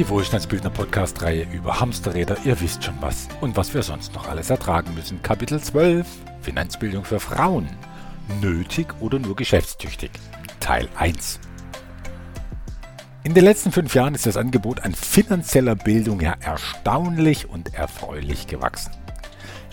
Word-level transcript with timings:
Die 0.00 0.08
Wohlstandsbildner 0.08 0.70
Podcast-Reihe 0.70 1.46
über 1.52 1.78
Hamsterräder, 1.78 2.38
ihr 2.46 2.58
wisst 2.62 2.82
schon 2.82 2.94
was. 3.02 3.28
Und 3.42 3.58
was 3.58 3.74
wir 3.74 3.82
sonst 3.82 4.14
noch 4.14 4.28
alles 4.28 4.48
ertragen 4.48 4.94
müssen. 4.94 5.22
Kapitel 5.22 5.60
12 5.60 6.06
Finanzbildung 6.40 7.04
für 7.04 7.20
Frauen. 7.20 7.68
Nötig 8.40 8.94
oder 9.00 9.18
nur 9.18 9.36
geschäftstüchtig. 9.36 10.10
Teil 10.58 10.88
1. 10.96 11.38
In 13.24 13.34
den 13.34 13.44
letzten 13.44 13.72
fünf 13.72 13.94
Jahren 13.94 14.14
ist 14.14 14.24
das 14.24 14.38
Angebot 14.38 14.80
an 14.80 14.94
finanzieller 14.94 15.74
Bildung 15.74 16.22
ja 16.22 16.34
erstaunlich 16.40 17.50
und 17.50 17.74
erfreulich 17.74 18.46
gewachsen. 18.46 18.92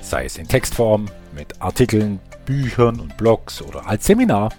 Sei 0.02 0.26
es 0.26 0.38
in 0.38 0.50
Textform, 0.50 1.06
mit 1.34 1.62
Artikeln, 1.62 2.20
Büchern 2.46 3.00
und 3.00 3.16
Blogs 3.16 3.62
oder 3.62 3.88
als 3.88 4.06
Seminar, 4.06 4.50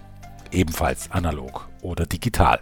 ebenfalls 0.50 1.10
analog 1.10 1.68
oder 1.82 2.06
digital. 2.06 2.58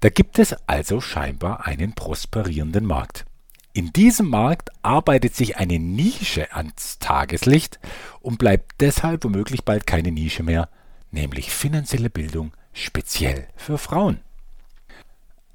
Da 0.00 0.10
gibt 0.10 0.38
es 0.38 0.54
also 0.66 1.00
scheinbar 1.00 1.66
einen 1.66 1.94
prosperierenden 1.94 2.84
Markt. 2.84 3.24
In 3.72 3.92
diesem 3.92 4.28
Markt 4.28 4.70
arbeitet 4.82 5.34
sich 5.34 5.56
eine 5.56 5.78
Nische 5.78 6.52
ans 6.52 6.98
Tageslicht 6.98 7.78
und 8.20 8.38
bleibt 8.38 8.80
deshalb 8.80 9.24
womöglich 9.24 9.64
bald 9.64 9.86
keine 9.86 10.10
Nische 10.10 10.42
mehr, 10.42 10.68
nämlich 11.10 11.50
finanzielle 11.50 12.10
Bildung 12.10 12.52
speziell 12.72 13.48
für 13.56 13.78
Frauen. 13.78 14.20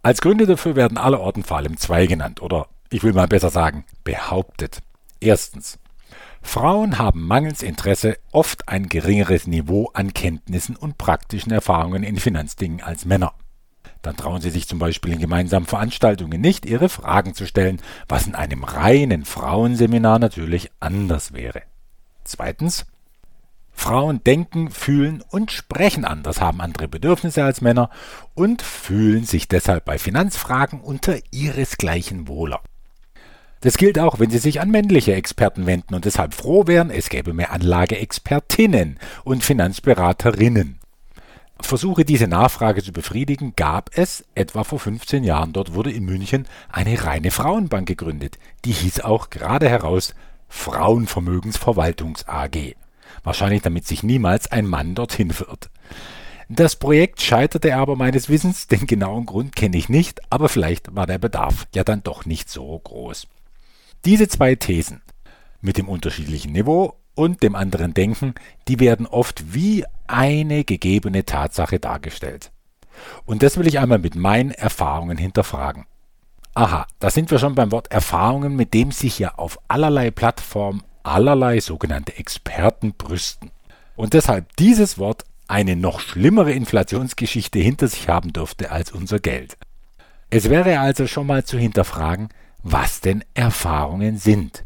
Als 0.01 0.19
Gründe 0.21 0.45
dafür 0.45 0.75
werden 0.75 0.97
allerorten 0.97 1.43
vor 1.43 1.57
allem 1.57 1.77
zwei 1.77 2.05
genannt 2.05 2.41
oder 2.41 2.67
ich 2.89 3.03
will 3.03 3.13
mal 3.13 3.27
besser 3.27 3.49
sagen 3.49 3.85
behauptet. 4.03 4.81
Erstens. 5.19 5.79
Frauen 6.41 6.97
haben 6.97 7.25
mangels 7.25 7.63
Interesse 7.63 8.17
oft 8.31 8.67
ein 8.67 8.89
geringeres 8.89 9.47
Niveau 9.47 9.89
an 9.93 10.13
Kenntnissen 10.13 10.75
und 10.75 10.97
praktischen 10.97 11.53
Erfahrungen 11.53 12.03
in 12.03 12.17
Finanzdingen 12.17 12.81
als 12.81 13.05
Männer. 13.05 13.33
Dann 14.03 14.17
trauen 14.17 14.41
sie 14.41 14.51
sich 14.51 14.67
zum 14.67 14.79
Beispiel 14.79 15.13
in 15.13 15.19
gemeinsamen 15.19 15.65
Veranstaltungen 15.65 16.41
nicht, 16.41 16.65
ihre 16.65 16.89
Fragen 16.89 17.33
zu 17.33 17.47
stellen, 17.47 17.81
was 18.07 18.27
in 18.27 18.35
einem 18.35 18.65
reinen 18.65 19.23
Frauenseminar 19.25 20.19
natürlich 20.19 20.69
anders 20.81 21.33
wäre. 21.33 21.63
Zweitens, 22.25 22.85
Frauen 23.71 24.21
denken, 24.23 24.69
fühlen 24.69 25.23
und 25.29 25.51
sprechen 25.51 26.03
anders, 26.03 26.41
haben 26.41 26.59
andere 26.59 26.89
Bedürfnisse 26.89 27.45
als 27.45 27.61
Männer 27.61 27.89
und 28.35 28.61
fühlen 28.61 29.23
sich 29.23 29.47
deshalb 29.47 29.85
bei 29.85 29.97
Finanzfragen 29.97 30.81
unter 30.81 31.17
ihresgleichen 31.31 32.27
wohler. 32.27 32.61
Das 33.61 33.77
gilt 33.77 33.97
auch, 33.97 34.19
wenn 34.19 34.29
Sie 34.29 34.37
sich 34.37 34.59
an 34.59 34.69
männliche 34.69 35.13
Experten 35.13 35.65
wenden 35.65 35.95
und 35.95 36.03
deshalb 36.03 36.33
froh 36.33 36.67
wären, 36.67 36.91
es 36.91 37.07
gäbe 37.07 37.33
mehr 37.33 37.53
Anlageexpertinnen 37.53 38.99
und 39.23 39.45
Finanzberaterinnen. 39.45 40.82
Versuche, 41.67 42.05
diese 42.05 42.27
Nachfrage 42.27 42.83
zu 42.83 42.91
befriedigen, 42.91 43.53
gab 43.55 43.91
es 43.95 44.25
etwa 44.35 44.63
vor 44.63 44.79
15 44.79 45.23
Jahren. 45.23 45.53
Dort 45.53 45.73
wurde 45.73 45.91
in 45.91 46.05
München 46.05 46.47
eine 46.69 47.03
reine 47.03 47.31
Frauenbank 47.31 47.87
gegründet. 47.87 48.37
Die 48.65 48.71
hieß 48.71 49.01
auch 49.01 49.29
gerade 49.29 49.69
heraus 49.69 50.13
Frauenvermögensverwaltungs 50.49 52.27
AG. 52.27 52.75
Wahrscheinlich 53.23 53.61
damit 53.61 53.87
sich 53.87 54.03
niemals 54.03 54.51
ein 54.51 54.67
Mann 54.67 54.95
dorthin 54.95 55.37
wird. 55.39 55.69
Das 56.49 56.75
Projekt 56.75 57.21
scheiterte 57.21 57.75
aber 57.75 57.95
meines 57.95 58.29
Wissens, 58.29 58.67
den 58.69 58.85
genauen 58.85 59.25
Grund 59.25 59.55
kenne 59.55 59.77
ich 59.77 59.89
nicht, 59.89 60.21
aber 60.31 60.49
vielleicht 60.49 60.95
war 60.95 61.07
der 61.07 61.17
Bedarf 61.17 61.67
ja 61.73 61.83
dann 61.83 62.03
doch 62.03 62.25
nicht 62.25 62.49
so 62.49 62.79
groß. 62.79 63.27
Diese 64.05 64.27
zwei 64.27 64.55
Thesen 64.55 65.01
mit 65.61 65.77
dem 65.77 65.87
unterschiedlichen 65.87 66.51
Niveau 66.51 66.95
und 67.15 67.43
dem 67.43 67.55
anderen 67.55 67.93
Denken, 67.93 68.35
die 68.67 68.79
werden 68.79 69.05
oft 69.05 69.53
wie 69.53 69.85
eine 70.07 70.63
gegebene 70.63 71.25
Tatsache 71.25 71.79
dargestellt. 71.79 72.51
Und 73.25 73.43
das 73.43 73.57
will 73.57 73.67
ich 73.67 73.79
einmal 73.79 73.99
mit 73.99 74.15
meinen 74.15 74.51
Erfahrungen 74.51 75.17
hinterfragen. 75.17 75.85
Aha, 76.55 76.85
da 76.99 77.09
sind 77.09 77.31
wir 77.31 77.39
schon 77.39 77.55
beim 77.55 77.71
Wort 77.71 77.91
Erfahrungen, 77.91 78.55
mit 78.55 78.73
dem 78.73 78.91
sich 78.91 79.17
ja 79.17 79.35
auf 79.35 79.59
allerlei 79.67 80.11
Plattformen 80.11 80.83
allerlei 81.01 81.59
sogenannte 81.59 82.17
Experten 82.17 82.93
brüsten. 82.93 83.51
Und 83.95 84.13
deshalb 84.13 84.55
dieses 84.57 84.97
Wort 84.97 85.23
eine 85.47 85.75
noch 85.75 85.99
schlimmere 85.99 86.51
Inflationsgeschichte 86.51 87.59
hinter 87.59 87.87
sich 87.87 88.07
haben 88.07 88.33
dürfte 88.33 88.71
als 88.71 88.91
unser 88.91 89.19
Geld. 89.19 89.57
Es 90.29 90.49
wäre 90.49 90.79
also 90.79 91.05
schon 91.05 91.27
mal 91.27 91.43
zu 91.43 91.57
hinterfragen, 91.57 92.29
was 92.63 93.01
denn 93.01 93.23
Erfahrungen 93.33 94.17
sind. 94.17 94.65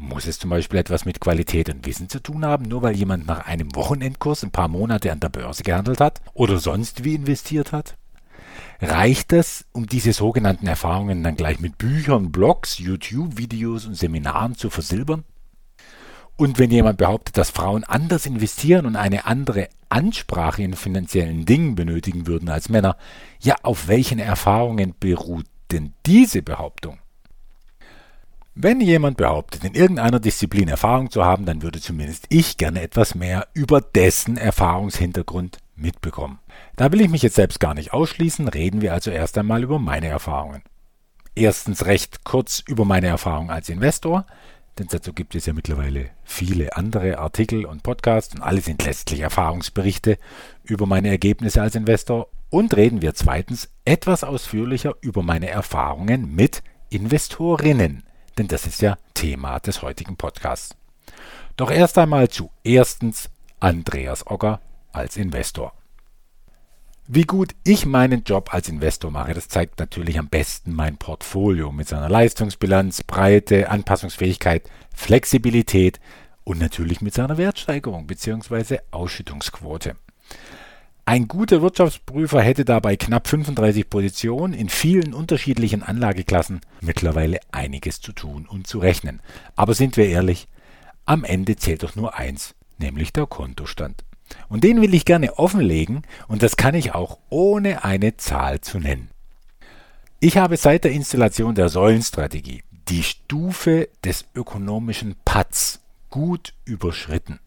Muss 0.00 0.26
es 0.26 0.38
zum 0.38 0.48
Beispiel 0.48 0.78
etwas 0.78 1.04
mit 1.04 1.20
Qualität 1.20 1.68
und 1.68 1.84
Wissen 1.84 2.08
zu 2.08 2.22
tun 2.22 2.46
haben, 2.46 2.64
nur 2.64 2.80
weil 2.80 2.96
jemand 2.96 3.26
nach 3.26 3.46
einem 3.46 3.74
Wochenendkurs 3.74 4.42
ein 4.42 4.50
paar 4.50 4.68
Monate 4.68 5.12
an 5.12 5.20
der 5.20 5.28
Börse 5.28 5.62
gehandelt 5.62 6.00
hat 6.00 6.22
oder 6.32 6.58
sonst 6.58 7.04
wie 7.04 7.14
investiert 7.14 7.72
hat? 7.72 7.98
Reicht 8.80 9.34
es, 9.34 9.66
um 9.72 9.86
diese 9.86 10.14
sogenannten 10.14 10.66
Erfahrungen 10.66 11.22
dann 11.22 11.36
gleich 11.36 11.60
mit 11.60 11.76
Büchern, 11.76 12.32
Blogs, 12.32 12.78
YouTube-Videos 12.78 13.84
und 13.84 13.94
Seminaren 13.94 14.56
zu 14.56 14.70
versilbern? 14.70 15.24
Und 16.36 16.58
wenn 16.58 16.70
jemand 16.70 16.96
behauptet, 16.96 17.36
dass 17.36 17.50
Frauen 17.50 17.84
anders 17.84 18.24
investieren 18.24 18.86
und 18.86 18.96
eine 18.96 19.26
andere 19.26 19.68
Ansprache 19.90 20.62
in 20.62 20.72
finanziellen 20.72 21.44
Dingen 21.44 21.74
benötigen 21.74 22.26
würden 22.26 22.48
als 22.48 22.70
Männer, 22.70 22.96
ja, 23.38 23.56
auf 23.62 23.86
welchen 23.86 24.18
Erfahrungen 24.18 24.94
beruht 24.98 25.44
denn 25.70 25.92
diese 26.06 26.40
Behauptung? 26.40 26.98
Wenn 28.54 28.80
jemand 28.80 29.16
behauptet, 29.16 29.64
in 29.64 29.74
irgendeiner 29.74 30.18
Disziplin 30.18 30.68
Erfahrung 30.68 31.10
zu 31.10 31.24
haben, 31.24 31.46
dann 31.46 31.62
würde 31.62 31.80
zumindest 31.80 32.26
ich 32.30 32.56
gerne 32.56 32.82
etwas 32.82 33.14
mehr 33.14 33.46
über 33.54 33.80
dessen 33.80 34.36
Erfahrungshintergrund 34.36 35.58
mitbekommen. 35.76 36.40
Da 36.76 36.90
will 36.90 37.00
ich 37.00 37.08
mich 37.08 37.22
jetzt 37.22 37.36
selbst 37.36 37.60
gar 37.60 37.74
nicht 37.74 37.92
ausschließen, 37.92 38.48
reden 38.48 38.80
wir 38.80 38.92
also 38.92 39.12
erst 39.12 39.38
einmal 39.38 39.62
über 39.62 39.78
meine 39.78 40.08
Erfahrungen. 40.08 40.62
Erstens 41.36 41.86
recht 41.86 42.24
kurz 42.24 42.62
über 42.66 42.84
meine 42.84 43.06
Erfahrung 43.06 43.50
als 43.50 43.68
Investor, 43.68 44.26
denn 44.78 44.88
dazu 44.90 45.12
gibt 45.12 45.36
es 45.36 45.46
ja 45.46 45.52
mittlerweile 45.52 46.10
viele 46.24 46.76
andere 46.76 47.18
Artikel 47.18 47.64
und 47.64 47.84
Podcasts 47.84 48.34
und 48.34 48.42
alle 48.42 48.60
sind 48.60 48.84
letztlich 48.84 49.20
Erfahrungsberichte 49.20 50.18
über 50.64 50.86
meine 50.86 51.08
Ergebnisse 51.08 51.62
als 51.62 51.76
Investor 51.76 52.28
und 52.50 52.76
reden 52.76 53.00
wir 53.00 53.14
zweitens 53.14 53.70
etwas 53.84 54.24
ausführlicher 54.24 54.96
über 55.00 55.22
meine 55.22 55.48
Erfahrungen 55.48 56.34
mit 56.34 56.64
Investorinnen 56.88 58.02
denn 58.38 58.48
das 58.48 58.66
ist 58.66 58.82
ja 58.82 58.96
Thema 59.14 59.58
des 59.60 59.82
heutigen 59.82 60.16
Podcasts. 60.16 60.76
Doch 61.56 61.70
erst 61.70 61.98
einmal 61.98 62.28
zu 62.28 62.50
erstens 62.64 63.30
Andreas 63.58 64.26
Ogger 64.26 64.60
als 64.92 65.16
Investor. 65.16 65.72
Wie 67.12 67.24
gut 67.24 67.56
ich 67.64 67.86
meinen 67.86 68.22
Job 68.22 68.54
als 68.54 68.68
Investor 68.68 69.10
mache, 69.10 69.34
das 69.34 69.48
zeigt 69.48 69.80
natürlich 69.80 70.18
am 70.18 70.28
besten 70.28 70.72
mein 70.72 70.96
Portfolio 70.96 71.72
mit 71.72 71.88
seiner 71.88 72.08
Leistungsbilanz, 72.08 73.02
Breite, 73.02 73.68
Anpassungsfähigkeit, 73.68 74.70
Flexibilität 74.94 75.98
und 76.44 76.60
natürlich 76.60 77.00
mit 77.00 77.12
seiner 77.12 77.36
Wertsteigerung 77.36 78.06
bzw. 78.06 78.78
Ausschüttungsquote. 78.92 79.96
Ein 81.10 81.26
guter 81.26 81.60
Wirtschaftsprüfer 81.60 82.40
hätte 82.40 82.64
dabei 82.64 82.94
knapp 82.94 83.26
35 83.26 83.90
Positionen 83.90 84.54
in 84.54 84.68
vielen 84.68 85.12
unterschiedlichen 85.12 85.82
Anlageklassen 85.82 86.60
mittlerweile 86.80 87.40
einiges 87.50 88.00
zu 88.00 88.12
tun 88.12 88.46
und 88.46 88.68
zu 88.68 88.78
rechnen. 88.78 89.18
Aber 89.56 89.74
sind 89.74 89.96
wir 89.96 90.08
ehrlich, 90.08 90.46
am 91.06 91.24
Ende 91.24 91.56
zählt 91.56 91.82
doch 91.82 91.96
nur 91.96 92.16
eins, 92.16 92.54
nämlich 92.78 93.12
der 93.12 93.26
Kontostand. 93.26 94.04
Und 94.48 94.62
den 94.62 94.80
will 94.80 94.94
ich 94.94 95.04
gerne 95.04 95.36
offenlegen 95.36 96.02
und 96.28 96.44
das 96.44 96.56
kann 96.56 96.76
ich 96.76 96.94
auch 96.94 97.18
ohne 97.28 97.82
eine 97.82 98.16
Zahl 98.16 98.60
zu 98.60 98.78
nennen. 98.78 99.10
Ich 100.20 100.36
habe 100.36 100.56
seit 100.58 100.84
der 100.84 100.92
Installation 100.92 101.56
der 101.56 101.70
Säulenstrategie 101.70 102.62
die 102.88 103.02
Stufe 103.02 103.88
des 104.04 104.26
ökonomischen 104.36 105.16
Patz 105.24 105.80
gut 106.08 106.54
überschritten. 106.64 107.40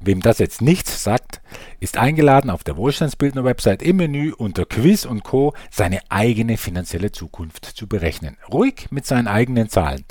Wem 0.00 0.20
das 0.20 0.38
jetzt 0.38 0.62
nichts 0.62 1.02
sagt, 1.02 1.40
ist 1.80 1.96
eingeladen, 1.96 2.50
auf 2.50 2.62
der 2.62 2.76
Wohlstandsbildner-Website 2.76 3.82
im 3.82 3.96
Menü 3.96 4.32
unter 4.32 4.64
Quiz 4.64 5.04
und 5.04 5.24
Co. 5.24 5.54
seine 5.70 6.00
eigene 6.08 6.56
finanzielle 6.56 7.10
Zukunft 7.10 7.64
zu 7.64 7.88
berechnen. 7.88 8.36
Ruhig 8.52 8.88
mit 8.90 9.06
seinen 9.06 9.26
eigenen 9.26 9.68
Zahlen. 9.68 10.04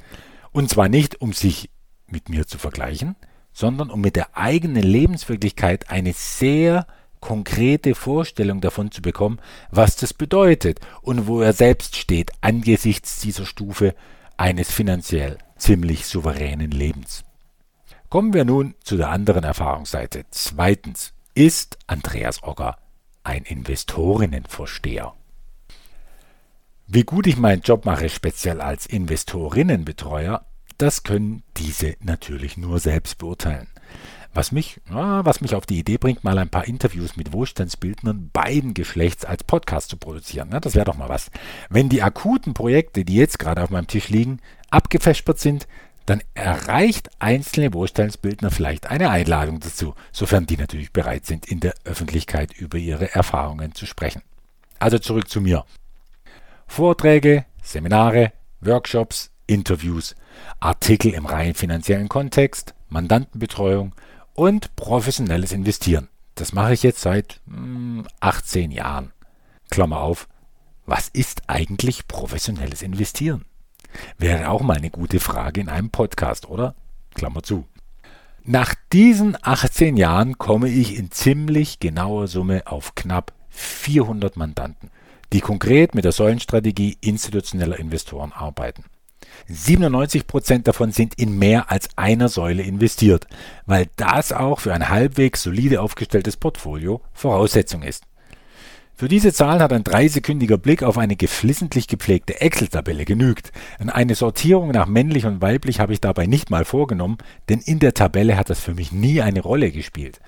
Und 0.52 0.70
zwar 0.70 0.90
nicht, 0.90 1.22
um 1.22 1.34
sich 1.34 1.70
mit 2.08 2.30
mir 2.30 2.48
zu 2.48 2.58
vergleichen, 2.58 3.16
sondern 3.54 3.90
um 3.90 4.02
mit 4.02 4.16
der 4.16 4.38
eigenen 4.38 4.84
Lebenswirklichkeit 4.84 5.90
eine 5.90 6.14
sehr 6.14 6.86
konkrete 7.20 7.96
Vorstellung 7.96 8.62
davon 8.62 8.92
zu 8.92 9.02
bekommen, 9.02 9.40
was 9.72 9.96
das 9.96 10.14
bedeutet 10.14 10.80
und 11.02 11.28
wo 11.28 11.42
er 11.42 11.54
selbst 11.54 11.96
steht 11.96 12.32
angesichts 12.42 13.20
dieser 13.20 13.46
Stufe 13.46 13.96
eines 14.38 14.72
finanziell 14.72 15.38
ziemlich 15.58 16.06
souveränen 16.06 16.72
Lebens. 16.72 17.24
Kommen 18.10 18.34
wir 18.34 18.46
nun 18.46 18.76
zu 18.84 18.96
der 18.96 19.10
anderen 19.10 19.44
Erfahrungsseite. 19.44 20.24
Zweitens 20.32 21.14
ist 21.34 21.78
Andreas 21.88 22.42
Ogger 22.42 22.78
ein 23.24 23.44
Investorinnenversteher. 23.44 25.14
Wie 26.88 27.04
gut 27.04 27.28
ich 27.28 27.36
meinen 27.36 27.64
Job 27.64 27.84
mache, 27.84 28.08
speziell 28.08 28.62
als 28.62 28.86
Investorinnenbetreuer, 28.86 30.46
das 30.78 31.04
können 31.04 31.44
diese 31.58 31.96
natürlich 32.00 32.56
nur 32.56 32.80
selbst 32.80 33.18
beurteilen. 33.18 33.68
Was 34.34 34.54
mich, 34.54 34.80
ja, 34.90 35.26
was 35.26 35.42
mich 35.42 35.56
auf 35.56 35.66
die 35.66 35.80
Idee 35.80 35.98
bringt, 35.98 36.24
mal 36.24 36.38
ein 36.38 36.50
paar 36.50 36.66
Interviews 36.66 37.18
mit 37.18 37.34
Wohlstandsbildnern 37.34 38.30
beiden 38.32 38.74
Geschlechts 38.74 39.26
als 39.26 39.44
Podcast 39.44 39.90
zu 39.90 39.98
produzieren. 39.98 40.50
Ja, 40.54 40.62
das 40.62 40.76
wäre 40.76 40.86
doch 40.86 40.96
mal 40.96 41.10
was. 41.10 41.30
Wenn 41.70 41.90
die 41.90 42.04
akuten 42.04 42.54
Projekte, 42.54 43.04
die 43.04 43.16
jetzt 43.16 43.40
gerade 43.40 43.64
auf 43.64 43.70
meinem 43.70 43.88
Tisch 43.88 44.08
liegen, 44.08 44.40
abgefespert 44.70 45.40
sind, 45.40 45.68
dann 46.08 46.24
erreicht 46.34 47.10
einzelne 47.20 47.74
Wohlstandsbildner 47.74 48.50
vielleicht 48.50 48.88
eine 48.88 49.10
Einladung 49.10 49.60
dazu, 49.60 49.94
sofern 50.12 50.46
die 50.46 50.58
natürlich 50.58 50.94
bereit 50.94 51.26
sind, 51.26 51.46
in 51.46 51.60
der 51.60 51.74
Öffentlichkeit 51.84 52.54
über 52.54 52.78
ihre 52.78 53.14
Erfahrungen 53.14 53.76
zu 53.76 53.86
sprechen. 53.86 54.24
Also 54.80 55.00
zurück 55.00 55.30
zu 55.30 55.42
mir. 55.42 55.66
Vorträge, 56.66 57.46
Seminare, 57.62 58.32
Workshops, 58.62 59.32
Interviews, 59.48 60.16
Artikel 60.62 61.14
im 61.14 61.26
rein 61.26 61.56
finanziellen 61.56 62.08
Kontext, 62.08 62.74
Mandantenbetreuung 62.88 63.94
und 64.34 64.76
professionelles 64.78 65.52
Investieren. 65.52 66.08
Das 66.36 66.54
mache 66.54 66.74
ich 66.74 66.84
jetzt 66.84 67.02
seit 67.02 67.42
mh, 67.48 67.58
hm, 67.58 68.08
18 68.22 68.72
Jahren. 68.72 69.12
Klammer 69.70 70.00
auf, 70.00 70.30
was 70.86 71.10
ist 71.10 71.42
eigentlich 71.48 72.08
professionelles 72.08 72.82
Investieren? 72.82 73.44
Wäre 74.18 74.50
auch 74.50 74.62
mal 74.62 74.78
eine 74.78 74.90
gute 74.90 75.20
Frage 75.20 75.62
in 75.62 75.70
einem 75.70 75.90
Podcast, 75.90 76.50
oder? 76.50 76.76
Klammer 77.14 77.44
zu. 77.44 77.66
Nach 78.44 78.74
diesen 78.94 79.38
18 79.42 79.98
Jahren 79.98 80.38
komme 80.38 80.70
ich 80.70 80.98
in 80.98 81.12
ziemlich 81.12 81.80
genauer 81.80 82.28
Summe 82.28 82.64
auf 82.66 82.96
knapp 82.96 83.34
400 83.50 84.38
Mandanten, 84.38 84.90
die 85.34 85.42
konkret 85.42 85.96
mit 85.96 86.06
der 86.06 86.14
Säulenstrategie 86.14 86.98
institutioneller 87.02 87.78
Investoren 87.78 88.32
arbeiten. 88.32 88.86
97 89.48 90.28
Prozent 90.28 90.68
davon 90.68 90.92
sind 90.92 91.16
in 91.20 91.38
mehr 91.38 91.70
als 91.72 91.90
einer 91.98 92.30
Säule 92.30 92.64
investiert, 92.64 93.28
weil 93.66 93.88
das 93.98 94.32
auch 94.32 94.62
für 94.62 94.74
ein 94.74 94.90
halbwegs 94.90 95.44
solide 95.44 95.82
aufgestelltes 95.82 96.38
Portfolio 96.38 97.02
Voraussetzung 97.14 97.84
ist. 97.84 98.07
Für 99.00 99.08
diese 99.08 99.32
Zahlen 99.32 99.62
hat 99.62 99.72
ein 99.74 99.84
dreisekündiger 99.84 100.58
Blick 100.58 100.82
auf 100.82 100.98
eine 100.98 101.16
geflissentlich 101.16 101.88
gepflegte 101.88 102.42
Excel-Tabelle 102.42 103.06
genügt. 103.06 103.52
Eine 103.78 104.16
Sortierung 104.16 104.72
nach 104.72 104.88
männlich 104.88 105.28
und 105.28 105.40
weiblich 105.40 105.80
habe 105.80 105.94
ich 105.94 106.02
dabei 106.02 106.26
nicht 106.26 106.50
mal 106.50 106.66
vorgenommen, 106.66 107.20
denn 107.48 107.60
in 107.60 107.78
der 107.78 107.94
Tabelle 107.94 108.38
hat 108.38 108.50
das 108.50 108.60
für 108.60 108.74
mich 108.74 108.92
nie 108.92 109.22
eine 109.22 109.42
Rolle 109.42 109.72
gespielt. 109.72 110.20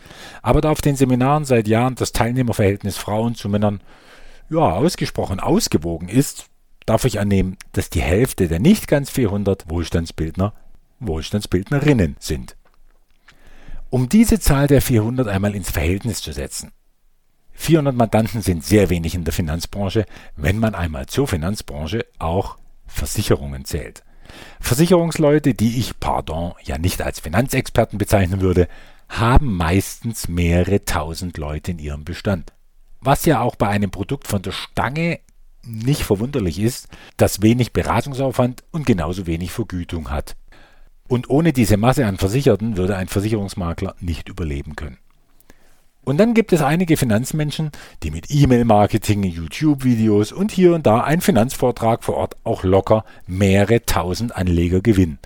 Aber 0.44 0.62
da 0.62 0.70
auf 0.70 0.82
den 0.82 0.96
Seminaren 0.96 1.46
seit 1.46 1.68
Jahren 1.68 1.96
das 1.96 2.12
Teilnehmerverhältnis 2.12 2.96
Frauen 2.96 3.34
zu 3.34 3.50
Männern 3.50 3.82
ja, 4.52 4.60
ausgesprochen 4.60 5.40
ausgewogen 5.40 6.08
ist, 6.08 6.46
darf 6.86 7.06
ich 7.06 7.20
annehmen, 7.20 7.58
dass 7.72 7.90
die 7.90 8.04
Hälfte 8.04 8.48
der 8.48 8.60
nicht 8.60 8.88
ganz 8.88 9.10
400 9.10 9.68
Wohlstandsbildner 9.68 10.54
Wohlstandsbildnerinnen 11.00 12.18
sind. 12.20 12.56
Um 13.90 14.10
diese 14.10 14.40
Zahl 14.40 14.68
der 14.68 14.84
400 14.84 15.28
einmal 15.28 15.56
ins 15.56 15.72
Verhältnis 15.72 16.22
zu 16.22 16.34
setzen, 16.34 16.72
400 17.60 17.94
Mandanten 17.94 18.42
sind 18.42 18.64
sehr 18.64 18.90
wenig 18.90 19.16
in 19.16 19.26
der 19.26 19.34
Finanzbranche, 19.34 20.06
wenn 20.38 20.60
man 20.60 20.76
einmal 20.76 21.08
zur 21.08 21.28
Finanzbranche 21.28 22.06
auch 22.18 22.58
Versicherungen 22.88 23.66
zählt. 23.66 24.04
Versicherungsleute, 24.62 25.54
die 25.54 25.78
ich, 25.78 26.00
pardon, 26.00 26.54
ja 26.64 26.78
nicht 26.78 27.02
als 27.02 27.20
Finanzexperten 27.20 28.00
bezeichnen 28.00 28.40
würde, 28.40 28.70
haben 29.10 29.58
meistens 29.58 30.30
mehrere 30.30 30.86
tausend 30.86 31.38
Leute 31.38 31.72
in 31.72 31.80
ihrem 31.80 32.06
Bestand. 32.06 32.54
Was 33.02 33.26
ja 33.26 33.42
auch 33.42 33.58
bei 33.58 33.68
einem 33.68 33.92
Produkt 33.92 34.28
von 34.28 34.42
der 34.42 34.54
Stange 34.54 35.20
nicht 35.62 36.04
verwunderlich 36.04 36.60
ist, 36.60 36.88
das 37.18 37.42
wenig 37.42 37.74
Beratungsaufwand 37.74 38.64
und 38.72 38.86
genauso 38.86 39.28
wenig 39.28 39.52
Vergütung 39.52 40.10
hat. 40.10 40.38
Und 41.10 41.30
ohne 41.30 41.52
diese 41.52 41.76
Masse 41.76 42.06
an 42.06 42.18
Versicherten 42.18 42.78
würde 42.78 42.96
ein 42.96 43.10
Versicherungsmakler 43.10 43.96
nicht 44.00 44.30
überleben 44.30 44.78
können. 44.78 44.98
Und 46.10 46.18
dann 46.18 46.34
gibt 46.34 46.54
es 46.54 46.64
einige 46.64 46.98
Finanzmenschen, 46.98 47.70
die 48.02 48.10
mit 48.10 48.32
E-Mail-Marketing, 48.32 49.22
YouTube-Videos 49.22 50.32
und 50.32 50.52
hier 50.52 50.74
und 50.74 50.88
da 50.88 51.02
einen 51.02 51.22
Finanzvortrag 51.22 52.04
vor 52.04 52.16
Ort 52.16 52.36
auch 52.44 52.64
locker 52.64 53.06
mehrere 53.28 53.86
tausend 53.86 54.36
Anleger 54.36 54.82
gewinnen. 54.82 55.20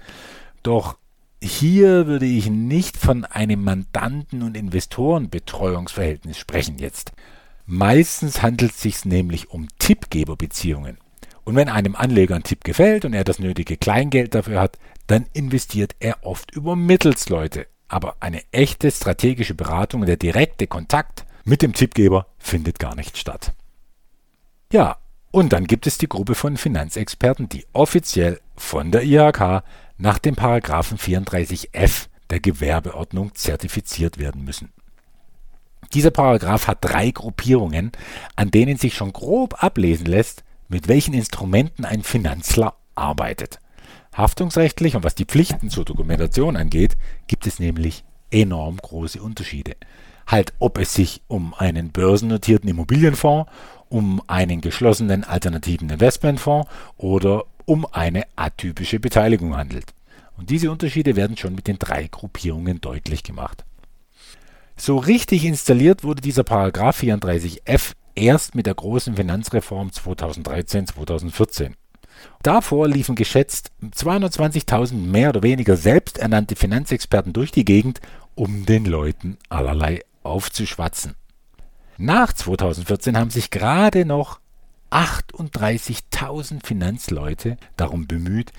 Doch 0.61 0.97
hier 1.41 2.05
würde 2.07 2.25
ich 2.25 2.49
nicht 2.49 2.97
von 2.97 3.23
einem 3.23 3.63
Mandanten- 3.63 4.43
und 4.43 4.57
Investorenbetreuungsverhältnis 4.57 6.37
sprechen 6.37 6.77
jetzt. 6.79 7.13
Meistens 7.65 8.41
handelt 8.41 8.71
es 8.71 8.81
sich 8.81 9.05
nämlich 9.05 9.51
um 9.51 9.69
Tippgeberbeziehungen. 9.79 10.97
Und 11.45 11.55
wenn 11.55 11.69
einem 11.69 11.95
Anleger 11.95 12.35
ein 12.35 12.43
Tipp 12.43 12.65
gefällt 12.65 13.05
und 13.05 13.13
er 13.13 13.23
das 13.23 13.39
nötige 13.39 13.77
Kleingeld 13.77 14.35
dafür 14.35 14.59
hat, 14.59 14.77
dann 15.07 15.27
investiert 15.31 15.95
er 16.01 16.25
oft 16.25 16.51
über 16.51 16.75
Mittelsleute, 16.75 17.67
aber 17.93 18.15
eine 18.21 18.41
echte 18.51 18.89
strategische 18.89 19.53
Beratung 19.53 20.01
und 20.01 20.07
der 20.07 20.17
direkte 20.17 20.65
Kontakt 20.65 21.25
mit 21.43 21.61
dem 21.61 21.73
Tippgeber 21.73 22.25
findet 22.39 22.79
gar 22.79 22.95
nicht 22.95 23.19
statt. 23.19 23.53
Ja, 24.71 24.97
und 25.29 25.53
dann 25.53 25.65
gibt 25.65 25.85
es 25.85 25.99
die 25.99 26.09
Gruppe 26.09 26.33
von 26.33 26.57
Finanzexperten, 26.57 27.49
die 27.49 27.67
offiziell 27.71 28.39
von 28.55 28.91
der 28.91 29.03
IHK 29.03 29.63
nach 29.99 30.17
dem 30.17 30.35
Paragraphen 30.35 30.97
34f 30.97 32.07
der 32.31 32.39
Gewerbeordnung 32.39 33.35
zertifiziert 33.35 34.17
werden 34.17 34.43
müssen. 34.43 34.71
Dieser 35.93 36.09
Paragraph 36.11 36.65
hat 36.65 36.79
drei 36.81 37.11
Gruppierungen, 37.11 37.91
an 38.35 38.49
denen 38.49 38.77
sich 38.77 38.95
schon 38.95 39.13
grob 39.13 39.63
ablesen 39.63 40.07
lässt, 40.07 40.43
mit 40.67 40.87
welchen 40.87 41.13
Instrumenten 41.13 41.85
ein 41.85 42.01
Finanzler 42.01 42.75
arbeitet. 42.95 43.59
Haftungsrechtlich 44.13 44.95
und 44.95 45.03
was 45.03 45.15
die 45.15 45.25
Pflichten 45.25 45.69
zur 45.69 45.85
Dokumentation 45.85 46.55
angeht, 46.55 46.95
gibt 47.27 47.47
es 47.47 47.59
nämlich 47.59 48.03
enorm 48.31 48.77
große 48.77 49.21
Unterschiede. 49.21 49.75
Halt, 50.25 50.53
ob 50.59 50.77
es 50.77 50.93
sich 50.93 51.21
um 51.27 51.53
einen 51.53 51.91
börsennotierten 51.91 52.69
Immobilienfonds, 52.69 53.51
um 53.89 54.21
einen 54.27 54.61
geschlossenen 54.61 55.23
alternativen 55.23 55.89
Investmentfonds 55.89 56.69
oder 56.97 57.43
um 57.65 57.85
eine 57.91 58.23
atypische 58.35 58.99
Beteiligung 58.99 59.55
handelt. 59.55 59.93
Und 60.37 60.49
diese 60.49 60.71
Unterschiede 60.71 61.15
werden 61.15 61.37
schon 61.37 61.55
mit 61.55 61.67
den 61.67 61.79
drei 61.79 62.07
Gruppierungen 62.07 62.81
deutlich 62.81 63.23
gemacht. 63.23 63.65
So 64.75 64.97
richtig 64.97 65.45
installiert 65.45 66.03
wurde 66.03 66.21
dieser 66.21 66.43
Paragraph 66.43 67.01
34f 67.01 67.93
erst 68.15 68.55
mit 68.55 68.65
der 68.65 68.73
großen 68.73 69.15
Finanzreform 69.15 69.89
2013-2014. 69.89 71.73
Davor 72.41 72.87
liefen 72.87 73.15
geschätzt 73.15 73.71
220.000 73.81 74.95
mehr 74.95 75.29
oder 75.29 75.43
weniger 75.43 75.77
selbsternannte 75.77 76.55
Finanzexperten 76.55 77.33
durch 77.33 77.51
die 77.51 77.65
Gegend, 77.65 78.01
um 78.35 78.65
den 78.65 78.85
Leuten 78.85 79.37
allerlei 79.49 80.01
aufzuschwatzen. 80.23 81.15
Nach 81.97 82.33
2014 82.33 83.17
haben 83.17 83.29
sich 83.29 83.49
gerade 83.49 84.05
noch 84.05 84.39
38.000 84.91 86.65
Finanzleute 86.65 87.57
darum 87.77 88.07
bemüht, 88.07 88.51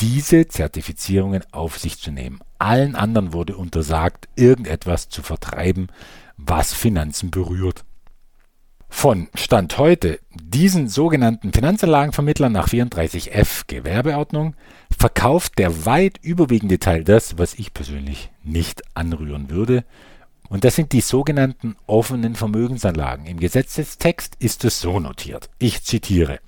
diese 0.00 0.48
Zertifizierungen 0.48 1.42
auf 1.52 1.78
sich 1.78 1.98
zu 1.98 2.10
nehmen. 2.10 2.40
Allen 2.58 2.94
anderen 2.94 3.32
wurde 3.32 3.56
untersagt, 3.56 4.28
irgendetwas 4.36 5.08
zu 5.08 5.22
vertreiben, 5.22 5.88
was 6.36 6.74
Finanzen 6.74 7.30
berührt 7.30 7.84
von 8.96 9.28
Stand 9.34 9.76
heute 9.76 10.20
diesen 10.32 10.88
sogenannten 10.88 11.52
Finanzanlagenvermittlern 11.52 12.50
nach 12.50 12.66
34f 12.66 13.64
Gewerbeordnung 13.66 14.54
verkauft 14.98 15.58
der 15.58 15.84
weit 15.84 16.18
überwiegende 16.22 16.78
Teil 16.78 17.04
das, 17.04 17.36
was 17.36 17.52
ich 17.52 17.74
persönlich 17.74 18.30
nicht 18.42 18.82
anrühren 18.94 19.50
würde. 19.50 19.84
Und 20.48 20.64
das 20.64 20.76
sind 20.76 20.92
die 20.92 21.02
sogenannten 21.02 21.76
offenen 21.86 22.36
Vermögensanlagen. 22.36 23.26
Im 23.26 23.38
Gesetzestext 23.38 24.36
ist 24.38 24.64
es 24.64 24.80
so 24.80 24.98
notiert. 24.98 25.50
Ich 25.58 25.84
zitiere. 25.84 26.40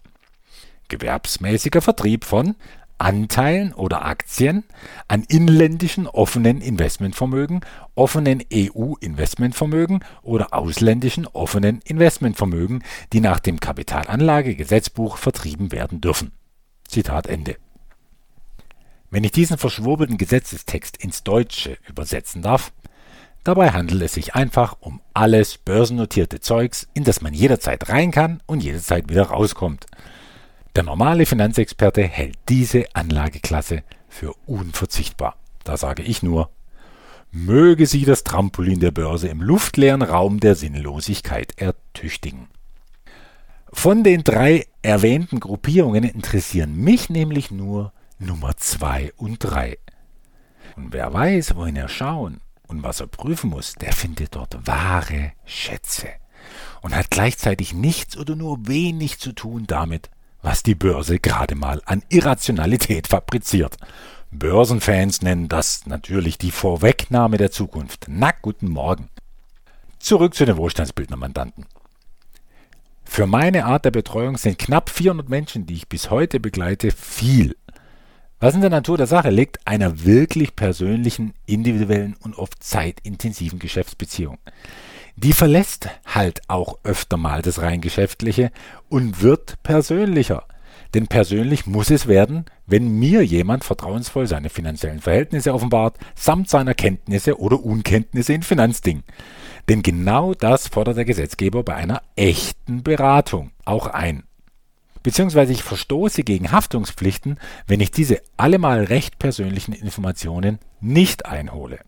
Gewerbsmäßiger 0.89 1.83
Vertrieb 1.83 2.25
von 2.25 2.57
Anteilen 2.99 3.73
oder 3.73 4.05
Aktien 4.05 4.65
an 5.07 5.23
inländischen 5.23 6.07
offenen 6.07 6.61
Investmentvermögen, 6.61 7.61
offenen 7.95 8.43
EU-Investmentvermögen 8.53 10.05
oder 10.23 10.53
ausländischen 10.53 11.27
offenen 11.27 11.81
Investmentvermögen, 11.85 12.83
die 13.13 13.21
nach 13.21 13.39
dem 13.39 13.61
Kapitalanlagegesetzbuch 13.61 15.17
vertrieben 15.17 15.73
werden 15.73 16.01
dürfen. 16.01 16.33
Zitat 16.87 17.27
Ende. 17.27 17.57
Wenn 19.11 19.25
ich 19.25 19.33
diesen 19.33 19.57
verschwurbelten 19.57 20.19
Gesetzestext 20.19 20.97
ins 20.99 21.23
Deutsche 21.23 21.79
übersetzen 21.89 22.43
darf, 22.43 22.73
dabei 23.43 23.71
handelt 23.71 24.03
es 24.03 24.13
sich 24.13 24.35
einfach 24.35 24.77
um 24.81 25.01
alles 25.15 25.57
börsennotierte 25.57 26.41
Zeugs, 26.41 26.89
in 26.93 27.05
das 27.05 27.23
man 27.23 27.33
jederzeit 27.33 27.89
rein 27.89 28.11
kann 28.11 28.43
und 28.47 28.63
jederzeit 28.63 29.09
wieder 29.09 29.25
rauskommt. 29.25 29.87
Der 30.77 30.85
normale 30.85 31.27
Finanzexperte 31.27 32.03
hält 32.03 32.39
diese 32.49 32.85
Anlageklasse 32.95 33.83
für 34.09 34.35
unverzichtbar. 34.47 35.37
Da 35.65 35.77
sage 35.77 36.03
ich 36.03 36.23
nur, 36.23 36.51
möge 37.31 37.87
sie 37.87 38.05
das 38.05 38.25
Trampolin 38.25 38.81
der 38.81 38.91
Börse 38.91 39.29
im 39.29 39.43
luftleeren 39.43 40.03
Raum 40.03 40.41
der 40.41 40.55
Sinnlosigkeit 40.55 41.53
ertüchtigen. 41.59 42.49
Von 43.73 44.03
den 44.03 44.25
drei 44.25 44.67
erwähnten 44.83 45.41
Gruppierungen 45.41 46.05
interessieren 46.05 46.75
mich 46.77 47.11
nämlich 47.11 47.51
nur 47.51 47.93
Nummer 48.19 48.57
zwei 48.57 49.13
und 49.17 49.39
drei. 49.39 49.79
Und 50.77 50.93
wer 50.93 51.13
weiß, 51.13 51.55
wohin 51.57 51.77
er 51.77 51.89
schauen, 51.89 52.41
Und 52.69 52.83
was 52.83 53.01
er 53.01 53.07
prüfen 53.07 53.51
muss, 53.51 53.73
der 53.75 53.93
findet 53.93 54.37
dort 54.37 54.67
wahre 54.67 55.33
Schätze 55.47 56.09
und 56.83 56.95
hat 56.95 57.11
gleichzeitig 57.11 57.73
nichts 57.73 58.17
oder 58.17 58.37
nur 58.37 58.69
wenig 58.69 59.19
zu 59.19 59.33
tun 59.33 59.65
damit, 59.67 60.11
was 60.43 60.63
die 60.63 60.75
Börse 60.75 61.19
gerade 61.19 61.55
mal 61.55 61.83
an 61.85 62.03
Irrationalität 62.09 63.09
fabriziert. 63.09 63.77
Börsenfans 64.31 65.23
nennen 65.23 65.49
das 65.49 65.87
natürlich 65.87 66.39
die 66.39 66.51
Vorwegnahme 66.51 67.39
der 67.39 67.51
Zukunft. 67.51 68.07
Na, 68.09 68.33
guten 68.43 68.69
Morgen. 68.69 69.09
Zurück 69.99 70.35
zu 70.35 70.45
den 70.45 70.57
Wohlstandsbildnermandanten. 70.57 71.67
Für 73.05 73.27
meine 73.27 73.65
Art 73.65 73.87
der 73.87 73.91
Betreuung 73.91 74.37
sind 74.37 74.59
knapp 74.59 74.91
400 74.91 75.29
Menschen, 75.29 75.67
die 75.67 75.75
ich 75.75 75.89
bis 75.89 76.11
heute 76.11 76.41
begleite, 76.41 76.91
viel. 76.91 77.57
Was 78.39 78.55
in 78.55 78.61
der 78.61 78.71
Natur 78.71 78.99
der 78.99 79.07
Sache 79.07 79.31
liegt, 79.31 79.67
einer 79.67 80.05
wirklich 80.05 80.55
persönlichen, 80.55 81.33
individuellen 81.47 82.15
und 82.23 82.39
oft 82.39 82.63
zeitintensiven 82.63 83.59
Geschäftsbeziehung. 83.59 84.39
Die 85.21 85.33
verlässt 85.33 85.89
halt 86.07 86.43
auch 86.47 86.79
öfter 86.85 87.17
mal 87.17 87.43
das 87.43 87.61
rein 87.61 87.81
Geschäftliche 87.81 88.53
und 88.89 89.21
wird 89.21 89.61
persönlicher. 89.65 90.45
Denn 90.95 91.09
persönlich 91.09 91.67
muss 91.67 91.91
es 91.91 92.07
werden, 92.07 92.45
wenn 92.67 93.01
mir 93.01 93.27
jemand 93.27 93.65
vertrauensvoll 93.65 94.29
seine 94.29 94.49
finanziellen 94.49 95.01
Verhältnisse 95.01 95.53
offenbart, 95.53 95.99
samt 96.15 96.49
seiner 96.49 96.73
Kenntnisse 96.73 97.41
oder 97.41 97.61
Unkenntnisse 97.65 98.33
in 98.33 98.45
Finanzdingen. 98.45 99.03
Denn 99.69 99.83
genau 99.83 100.35
das 100.35 100.69
fordert 100.69 100.99
der 100.99 101.05
Gesetzgeber 101.05 101.65
bei 101.65 101.75
einer 101.75 102.01
echten 102.15 102.85
Beratung 102.85 103.51
auch 103.65 103.89
ein. 103.89 104.23
Beziehungsweise 105.03 105.53
ich 105.53 105.65
verstoße 105.65 106.23
gegen 106.23 106.53
Haftungspflichten, 106.53 107.41
wenn 107.67 107.81
ich 107.81 107.91
diese 107.91 108.23
allemal 108.37 108.85
recht 108.85 109.19
persönlichen 109.19 109.73
Informationen 109.73 110.61
nicht 110.81 111.27
einhole. 111.27 111.81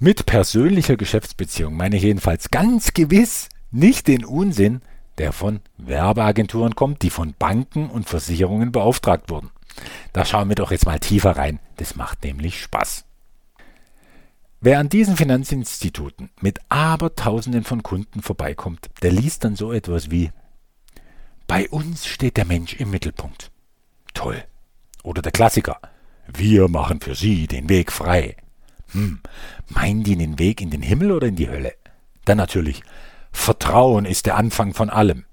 Mit 0.00 0.26
persönlicher 0.26 0.96
Geschäftsbeziehung 0.96 1.74
meine 1.74 1.96
ich 1.96 2.04
jedenfalls 2.04 2.52
ganz 2.52 2.94
gewiss 2.94 3.48
nicht 3.72 4.06
den 4.06 4.24
Unsinn, 4.24 4.80
der 5.18 5.32
von 5.32 5.58
Werbeagenturen 5.76 6.76
kommt, 6.76 7.02
die 7.02 7.10
von 7.10 7.34
Banken 7.36 7.90
und 7.90 8.08
Versicherungen 8.08 8.70
beauftragt 8.70 9.28
wurden. 9.28 9.50
Da 10.12 10.24
schauen 10.24 10.48
wir 10.48 10.54
doch 10.54 10.70
jetzt 10.70 10.86
mal 10.86 11.00
tiefer 11.00 11.32
rein. 11.32 11.58
Das 11.78 11.96
macht 11.96 12.22
nämlich 12.22 12.62
Spaß. 12.62 13.06
Wer 14.60 14.78
an 14.78 14.88
diesen 14.88 15.16
Finanzinstituten 15.16 16.30
mit 16.40 16.60
Abertausenden 16.68 17.64
von 17.64 17.82
Kunden 17.82 18.22
vorbeikommt, 18.22 18.90
der 19.02 19.10
liest 19.10 19.42
dann 19.42 19.56
so 19.56 19.72
etwas 19.72 20.12
wie 20.12 20.30
Bei 21.48 21.68
uns 21.68 22.06
steht 22.06 22.36
der 22.36 22.44
Mensch 22.44 22.74
im 22.74 22.92
Mittelpunkt. 22.92 23.50
Toll. 24.14 24.44
Oder 25.02 25.22
der 25.22 25.32
Klassiker 25.32 25.80
Wir 26.28 26.68
machen 26.68 27.00
für 27.00 27.16
Sie 27.16 27.48
den 27.48 27.68
Weg 27.68 27.90
frei. 27.90 28.36
Hm, 28.92 29.20
meinen 29.68 30.02
die 30.02 30.16
den 30.16 30.38
Weg 30.38 30.60
in 30.60 30.70
den 30.70 30.82
Himmel 30.82 31.12
oder 31.12 31.26
in 31.26 31.36
die 31.36 31.48
Hölle? 31.48 31.74
Dann 32.24 32.38
natürlich, 32.38 32.82
Vertrauen 33.32 34.04
ist 34.04 34.26
der 34.26 34.36
Anfang 34.36 34.74
von 34.74 34.90
allem. 34.90 35.24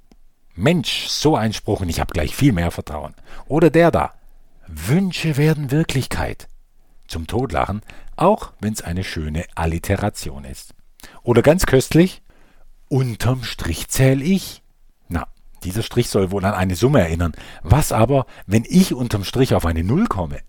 Mensch, 0.56 1.08
so 1.08 1.36
ein 1.36 1.54
Spruch 1.54 1.82
und 1.82 1.90
ich 1.90 2.00
habe 2.00 2.14
gleich 2.14 2.36
viel 2.36 2.54
mehr 2.54 2.72
Vertrauen. 2.72 3.14
Oder 3.48 3.70
der 3.70 3.92
da, 3.92 4.14
Wünsche 4.68 5.38
werden 5.38 5.72
Wirklichkeit. 5.72 6.48
Zum 7.08 7.28
Todlachen, 7.28 7.82
auch 8.16 8.54
wenn 8.60 8.74
es 8.74 8.82
eine 8.82 9.04
schöne 9.04 9.46
Alliteration 9.56 10.46
ist. 10.46 10.74
Oder 11.24 11.42
ganz 11.42 11.66
köstlich, 11.66 12.22
unterm 12.88 13.44
Strich 13.44 13.90
zähl 13.90 14.22
ich. 14.22 14.64
Na, 15.08 15.28
dieser 15.64 15.84
Strich 15.84 16.10
soll 16.10 16.32
wohl 16.32 16.46
an 16.46 16.54
eine 16.54 16.76
Summe 16.76 17.02
erinnern. 17.02 17.34
Was 17.62 17.92
aber, 17.92 18.26
wenn 18.48 18.66
ich 18.68 18.94
unterm 18.94 19.24
Strich 19.24 19.54
auf 19.54 19.66
eine 19.66 19.84
Null 19.84 20.08
komme? 20.08 20.40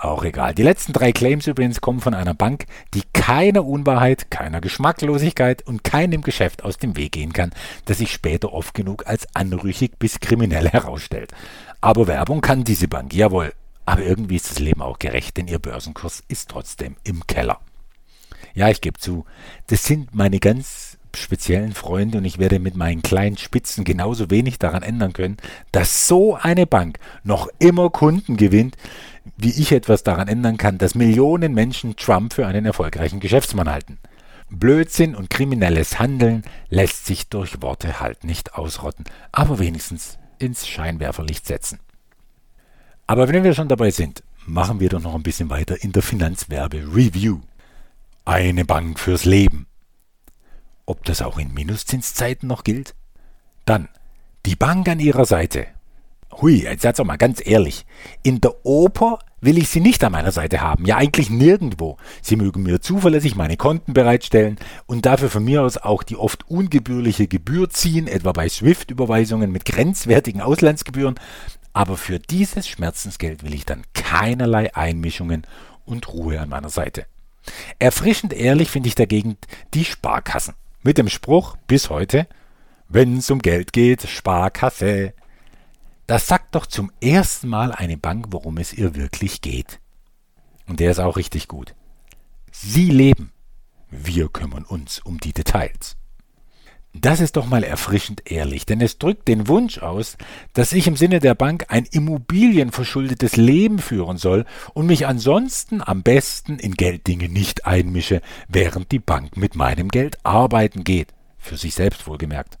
Auch 0.00 0.24
egal. 0.24 0.54
Die 0.54 0.62
letzten 0.62 0.94
drei 0.94 1.12
Claims 1.12 1.46
übrigens 1.46 1.82
kommen 1.82 2.00
von 2.00 2.14
einer 2.14 2.32
Bank, 2.32 2.64
die 2.94 3.02
keiner 3.12 3.66
Unwahrheit, 3.66 4.30
keiner 4.30 4.62
Geschmacklosigkeit 4.62 5.60
und 5.66 5.84
keinem 5.84 6.22
Geschäft 6.22 6.64
aus 6.64 6.78
dem 6.78 6.96
Weg 6.96 7.12
gehen 7.12 7.34
kann, 7.34 7.50
das 7.84 7.98
sich 7.98 8.10
später 8.10 8.54
oft 8.54 8.72
genug 8.72 9.06
als 9.06 9.26
anrüchig 9.34 9.98
bis 9.98 10.18
kriminell 10.18 10.70
herausstellt. 10.70 11.34
Aber 11.82 12.06
Werbung 12.06 12.40
kann 12.40 12.64
diese 12.64 12.88
Bank, 12.88 13.12
jawohl. 13.12 13.52
Aber 13.84 14.00
irgendwie 14.00 14.36
ist 14.36 14.50
das 14.50 14.58
Leben 14.58 14.80
auch 14.80 14.98
gerecht, 14.98 15.36
denn 15.36 15.48
ihr 15.48 15.58
Börsenkurs 15.58 16.22
ist 16.28 16.48
trotzdem 16.48 16.96
im 17.04 17.26
Keller. 17.26 17.60
Ja, 18.54 18.70
ich 18.70 18.80
gebe 18.80 18.98
zu, 18.98 19.26
das 19.66 19.84
sind 19.84 20.14
meine 20.14 20.38
ganz 20.38 20.96
speziellen 21.14 21.72
Freunde 21.74 22.18
und 22.18 22.24
ich 22.24 22.38
werde 22.38 22.58
mit 22.58 22.76
meinen 22.76 23.02
kleinen 23.02 23.36
Spitzen 23.36 23.84
genauso 23.84 24.30
wenig 24.30 24.58
daran 24.58 24.82
ändern 24.82 25.12
können, 25.12 25.36
dass 25.72 26.06
so 26.06 26.36
eine 26.36 26.66
Bank 26.66 26.98
noch 27.22 27.48
immer 27.58 27.90
Kunden 27.90 28.36
gewinnt, 28.36 28.76
wie 29.36 29.50
ich 29.50 29.72
etwas 29.72 30.02
daran 30.02 30.28
ändern 30.28 30.56
kann, 30.56 30.78
dass 30.78 30.94
Millionen 30.94 31.52
Menschen 31.54 31.96
Trump 31.96 32.32
für 32.34 32.46
einen 32.46 32.66
erfolgreichen 32.66 33.20
Geschäftsmann 33.20 33.70
halten. 33.70 33.98
Blödsinn 34.50 35.14
und 35.14 35.30
kriminelles 35.30 35.98
Handeln 35.98 36.42
lässt 36.68 37.06
sich 37.06 37.28
durch 37.28 37.62
Worte 37.62 38.00
halt 38.00 38.24
nicht 38.24 38.54
ausrotten, 38.54 39.04
aber 39.30 39.58
wenigstens 39.58 40.18
ins 40.38 40.66
Scheinwerferlicht 40.66 41.46
setzen. 41.46 41.78
Aber 43.06 43.28
wenn 43.28 43.44
wir 43.44 43.54
schon 43.54 43.68
dabei 43.68 43.90
sind, 43.90 44.22
machen 44.46 44.80
wir 44.80 44.88
doch 44.88 45.00
noch 45.00 45.14
ein 45.14 45.22
bisschen 45.22 45.50
weiter 45.50 45.82
in 45.82 45.92
der 45.92 46.02
Finanzwerbe 46.02 46.78
Review. 46.78 47.40
Eine 48.24 48.64
Bank 48.64 48.98
fürs 48.98 49.24
Leben. 49.24 49.66
Ob 50.86 51.04
das 51.04 51.22
auch 51.22 51.38
in 51.38 51.54
Minuszinszeiten 51.54 52.48
noch 52.48 52.64
gilt? 52.64 52.94
Dann 53.64 53.88
die 54.46 54.56
Bank 54.56 54.88
an 54.88 54.98
ihrer 54.98 55.24
Seite 55.24 55.66
Hui, 56.40 56.62
jetzt 56.62 56.82
sag's 56.82 56.96
doch 56.96 57.04
mal 57.04 57.16
ganz 57.16 57.42
ehrlich. 57.44 57.84
In 58.22 58.40
der 58.40 58.64
Oper 58.64 59.18
will 59.42 59.58
ich 59.58 59.68
Sie 59.68 59.80
nicht 59.80 60.02
an 60.02 60.12
meiner 60.12 60.32
Seite 60.32 60.62
haben. 60.62 60.86
Ja, 60.86 60.96
eigentlich 60.96 61.28
nirgendwo. 61.28 61.98
Sie 62.22 62.36
mögen 62.36 62.62
mir 62.62 62.80
zuverlässig 62.80 63.36
meine 63.36 63.58
Konten 63.58 63.92
bereitstellen 63.92 64.56
und 64.86 65.04
dafür 65.04 65.28
von 65.28 65.44
mir 65.44 65.62
aus 65.62 65.76
auch 65.76 66.02
die 66.02 66.16
oft 66.16 66.48
ungebührliche 66.48 67.26
Gebühr 67.26 67.68
ziehen, 67.68 68.06
etwa 68.06 68.32
bei 68.32 68.48
SWIFT-Überweisungen 68.48 69.52
mit 69.52 69.66
grenzwertigen 69.66 70.40
Auslandsgebühren. 70.40 71.16
Aber 71.74 71.98
für 71.98 72.18
dieses 72.18 72.66
Schmerzensgeld 72.66 73.44
will 73.44 73.54
ich 73.54 73.66
dann 73.66 73.82
keinerlei 73.92 74.74
Einmischungen 74.74 75.46
und 75.84 76.08
Ruhe 76.08 76.40
an 76.40 76.48
meiner 76.48 76.70
Seite. 76.70 77.04
Erfrischend 77.78 78.32
ehrlich 78.32 78.70
finde 78.70 78.88
ich 78.88 78.94
dagegen 78.94 79.36
die 79.74 79.84
Sparkassen. 79.84 80.54
Mit 80.82 80.96
dem 80.96 81.08
Spruch 81.10 81.56
bis 81.66 81.90
heute, 81.90 82.26
wenn's 82.88 83.30
um 83.30 83.40
Geld 83.40 83.74
geht, 83.74 84.08
Sparkasse. 84.08 85.12
Das 86.10 86.26
sagt 86.26 86.56
doch 86.56 86.66
zum 86.66 86.90
ersten 87.00 87.46
Mal 87.46 87.70
eine 87.70 87.96
Bank, 87.96 88.26
worum 88.30 88.58
es 88.58 88.72
ihr 88.72 88.96
wirklich 88.96 89.42
geht. 89.42 89.78
Und 90.66 90.80
der 90.80 90.90
ist 90.90 90.98
auch 90.98 91.16
richtig 91.16 91.46
gut. 91.46 91.76
Sie 92.50 92.90
leben. 92.90 93.30
Wir 93.90 94.28
kümmern 94.28 94.64
uns 94.64 94.98
um 94.98 95.20
die 95.20 95.32
Details. 95.32 95.96
Das 96.92 97.20
ist 97.20 97.36
doch 97.36 97.46
mal 97.46 97.62
erfrischend 97.62 98.28
ehrlich, 98.28 98.66
denn 98.66 98.80
es 98.80 98.98
drückt 98.98 99.28
den 99.28 99.46
Wunsch 99.46 99.78
aus, 99.78 100.16
dass 100.52 100.72
ich 100.72 100.88
im 100.88 100.96
Sinne 100.96 101.20
der 101.20 101.36
Bank 101.36 101.66
ein 101.68 101.84
immobilienverschuldetes 101.84 103.36
Leben 103.36 103.78
führen 103.78 104.16
soll 104.16 104.46
und 104.74 104.86
mich 104.86 105.06
ansonsten 105.06 105.80
am 105.80 106.02
besten 106.02 106.58
in 106.58 106.74
Gelddinge 106.74 107.28
nicht 107.28 107.66
einmische, 107.66 108.20
während 108.48 108.90
die 108.90 108.98
Bank 108.98 109.36
mit 109.36 109.54
meinem 109.54 109.86
Geld 109.86 110.18
arbeiten 110.26 110.82
geht. 110.82 111.14
Für 111.38 111.56
sich 111.56 111.76
selbst 111.76 112.08
wohlgemerkt. 112.08 112.59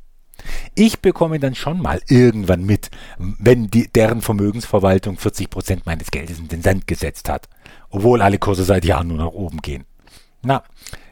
Ich 0.74 1.00
bekomme 1.00 1.38
dann 1.38 1.54
schon 1.54 1.80
mal 1.80 2.00
irgendwann 2.08 2.64
mit, 2.64 2.90
wenn 3.18 3.70
die, 3.70 3.88
deren 3.88 4.22
Vermögensverwaltung 4.22 5.18
40 5.18 5.50
Prozent 5.50 5.86
meines 5.86 6.10
Geldes 6.10 6.38
in 6.38 6.48
den 6.48 6.62
Sand 6.62 6.86
gesetzt 6.86 7.28
hat, 7.28 7.48
obwohl 7.90 8.22
alle 8.22 8.38
Kurse 8.38 8.64
seit 8.64 8.84
Jahren 8.84 9.08
nur 9.08 9.18
nach 9.18 9.26
oben 9.26 9.62
gehen. 9.62 9.84
Na, 10.42 10.62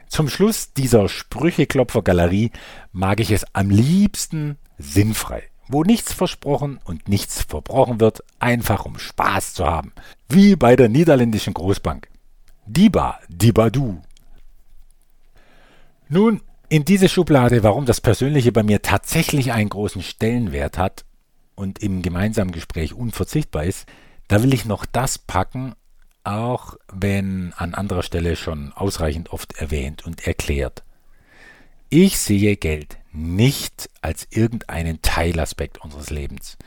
zum 0.09 0.29
Schluss 0.29 0.73
dieser 0.73 1.09
Sprücheklopfer-Galerie 1.09 2.51
mag 2.93 3.21
ich 3.21 3.31
es 3.31 3.45
am 3.53 3.71
liebsten 3.71 4.57
sinnfrei, 4.79 5.43
wo 5.69 5.83
nichts 5.83 6.13
versprochen 6.13 6.81
und 6.85 7.09
nichts 7.09 7.43
verbrochen 7.43 8.01
wird, 8.01 8.25
einfach 8.39 8.87
um 8.87 8.99
Spaß 8.99 9.55
zu 9.55 9.67
haben, 9.67 9.93
wie 10.29 10.57
bei 10.57 10.77
der 10.77 10.89
niederländischen 10.89 11.55
Großbank. 11.55 12.09
Diba, 12.67 13.19
Dibadu. 13.29 14.01
Nun, 16.09 16.41
in 16.69 16.85
diese 16.85 17.09
Schublade, 17.09 17.63
warum 17.63 17.87
das 17.87 18.01
Persönliche 18.01 18.53
bei 18.53 18.63
mir 18.63 18.83
tatsächlich 18.83 19.53
einen 19.53 19.71
großen 19.71 20.03
Stellenwert 20.03 20.77
hat 20.77 21.05
und 21.55 21.83
im 21.83 22.03
gemeinsamen 22.03 22.53
Gespräch 22.53 22.95
unverzichtbar 22.95 23.65
ist, 23.65 23.87
da 24.29 24.43
will 24.43 24.53
ich 24.53 24.67
noch 24.67 24.85
das 24.85 25.19
packen, 25.19 25.75
auch 26.25 26.77
wenn 26.93 27.55
an 27.57 27.73
anderer 27.75 28.03
Stelle 28.03 28.37
schon 28.37 28.73
ausreichend 28.75 29.33
oft 29.33 29.57
erwähnt 29.57 30.05
und 30.05 30.27
erklärt. 30.27 30.83
Ich 31.89 32.19
sehe 32.19 32.57
Geld 32.57 32.99
nicht 33.13 33.89
als 34.03 34.29
irgendeinen 34.31 35.01
Teilaspekt 35.01 35.79
unseres 35.79 36.11
Lebens. 36.11 36.59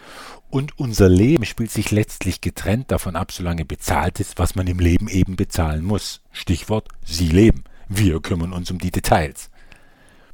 Und 0.50 0.79
unser 0.79 1.10
Leben 1.10 1.46
spielt 1.46 1.70
sich 1.70 1.91
letztlich 1.91 2.41
getrennt 2.41 2.89
davon 2.89 3.15
ab, 3.15 3.31
solange 3.31 3.63
bezahlt 3.63 4.20
ist, 4.20 4.39
was 4.39 4.55
man 4.55 4.65
im 4.65 4.79
Leben 4.79 5.08
eben 5.08 5.36
bezahlen 5.36 5.84
muss. 5.84 6.22
Stichwort 6.31 6.88
Sie 7.05 7.29
leben. 7.29 7.63
Wir 7.88 8.20
kümmern 8.20 8.51
uns 8.51 8.72
um 8.72 8.79
die 8.79 8.89
Details. 8.89 9.50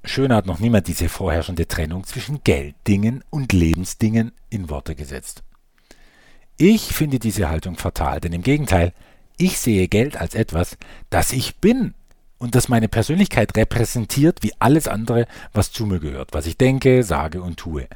Schöner 0.04 0.36
hat 0.36 0.46
noch 0.46 0.60
niemand 0.60 0.88
diese 0.88 1.10
vorherrschende 1.10 1.68
Trennung 1.68 2.06
zwischen 2.06 2.44
Gelddingen 2.44 3.24
und 3.30 3.54
Lebensdingen 3.54 4.32
in 4.50 4.70
Worte 4.70 4.96
gesetzt. 4.96 5.44
Ich 6.58 6.84
finde 6.84 7.20
diese 7.20 7.50
Haltung 7.50 7.78
fatal, 7.78 8.20
denn 8.20 8.34
im 8.34 8.42
Gegenteil, 8.42 8.94
ich 9.38 9.60
sehe 9.60 9.88
Geld 9.88 10.18
als 10.18 10.34
etwas, 10.34 10.78
das 11.10 11.32
ich 11.32 11.58
bin, 11.58 11.94
und 12.40 12.56
das 12.56 12.70
meine 12.70 12.88
Persönlichkeit 12.88 13.56
repräsentiert 13.58 14.44
wie 14.44 14.54
alles 14.60 14.88
andere, 14.88 15.26
was 15.54 15.72
zu 15.72 15.86
mir 15.86 16.00
gehört, 16.00 16.34
was 16.34 16.46
ich 16.46 16.58
denke, 16.58 17.04
sage 17.04 17.42
und 17.42 17.58
tue. 17.58 17.88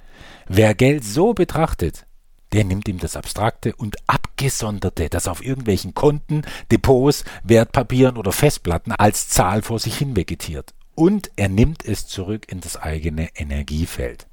Wer 0.47 0.73
Geld 0.73 1.03
so 1.03 1.33
betrachtet, 1.33 2.05
der 2.51 2.65
nimmt 2.65 2.87
ihm 2.87 2.97
das 2.97 3.15
Abstrakte 3.15 3.75
und 3.75 3.97
Abgesonderte, 4.07 5.09
das 5.09 5.27
auf 5.27 5.43
irgendwelchen 5.43 5.93
Konten, 5.93 6.41
Depots, 6.71 7.23
Wertpapieren 7.43 8.17
oder 8.17 8.31
Festplatten 8.31 8.91
als 8.91 9.29
Zahl 9.29 9.61
vor 9.61 9.79
sich 9.79 9.97
hin 9.97 10.15
vegetiert. 10.15 10.73
Und 10.95 11.31
er 11.35 11.49
nimmt 11.49 11.85
es 11.85 12.07
zurück 12.07 12.51
in 12.51 12.61
das 12.61 12.77
eigene 12.77 13.29
Energiefeld. 13.35 14.27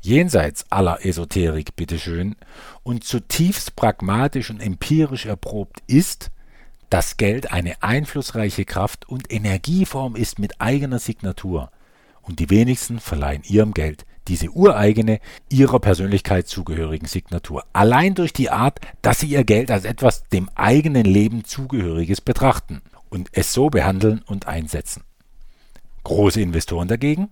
Jenseits 0.00 0.64
aller 0.70 1.04
Esoterik, 1.04 1.76
bitteschön, 1.76 2.36
und 2.82 3.04
zutiefst 3.04 3.76
pragmatisch 3.76 4.50
und 4.50 4.60
empirisch 4.60 5.26
erprobt 5.26 5.82
ist, 5.86 6.30
dass 6.88 7.16
Geld 7.16 7.52
eine 7.52 7.82
einflussreiche 7.82 8.64
Kraft 8.64 9.08
und 9.08 9.32
Energieform 9.32 10.16
ist 10.16 10.38
mit 10.38 10.60
eigener 10.60 10.98
Signatur, 10.98 11.70
und 12.22 12.40
die 12.40 12.50
wenigsten 12.50 13.00
verleihen 13.00 13.42
ihrem 13.44 13.74
Geld 13.74 14.04
diese 14.28 14.50
ureigene, 14.50 15.20
ihrer 15.48 15.80
Persönlichkeit 15.80 16.46
zugehörigen 16.46 17.06
Signatur, 17.06 17.64
allein 17.72 18.14
durch 18.14 18.32
die 18.32 18.50
Art, 18.50 18.78
dass 19.02 19.20
sie 19.20 19.28
ihr 19.28 19.44
Geld 19.44 19.70
als 19.70 19.84
etwas 19.84 20.24
dem 20.28 20.50
eigenen 20.54 21.04
Leben 21.04 21.44
zugehöriges 21.44 22.20
betrachten 22.20 22.82
und 23.08 23.28
es 23.32 23.52
so 23.52 23.70
behandeln 23.70 24.22
und 24.26 24.46
einsetzen. 24.46 25.02
Große 26.08 26.40
Investoren 26.40 26.88
dagegen 26.88 27.28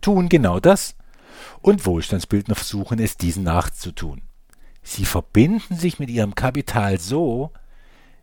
tun 0.00 0.28
genau 0.28 0.60
das, 0.60 0.94
und 1.62 1.84
Wohlstandsbildner 1.84 2.54
versuchen 2.54 3.00
es 3.00 3.16
diesen 3.16 3.42
nachzutun. 3.42 4.22
Sie 4.84 5.04
verbinden 5.04 5.74
sich 5.74 5.98
mit 5.98 6.10
ihrem 6.10 6.36
Kapital 6.36 7.00
so, 7.00 7.50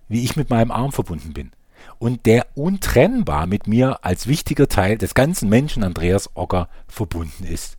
wie 0.07 0.23
ich 0.23 0.37
mit 0.37 0.49
meinem 0.49 0.71
Arm 0.71 0.93
verbunden 0.93 1.33
bin 1.33 1.51
und 1.99 2.25
der 2.25 2.47
untrennbar 2.55 3.47
mit 3.47 3.67
mir 3.67 4.05
als 4.05 4.27
wichtiger 4.27 4.69
Teil 4.69 4.97
des 4.97 5.13
ganzen 5.13 5.49
Menschen 5.49 5.83
Andreas 5.83 6.29
Ogger 6.37 6.69
verbunden 6.87 7.43
ist. 7.43 7.77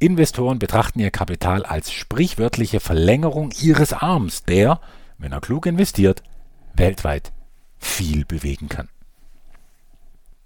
Investoren 0.00 0.58
betrachten 0.58 0.98
ihr 0.98 1.12
Kapital 1.12 1.64
als 1.64 1.92
sprichwörtliche 1.92 2.80
Verlängerung 2.80 3.52
ihres 3.62 3.92
Arms, 3.92 4.42
der, 4.42 4.80
wenn 5.18 5.30
er 5.30 5.40
klug 5.40 5.66
investiert, 5.66 6.24
weltweit 6.74 7.32
viel 7.78 8.24
bewegen 8.24 8.68
kann. 8.68 8.88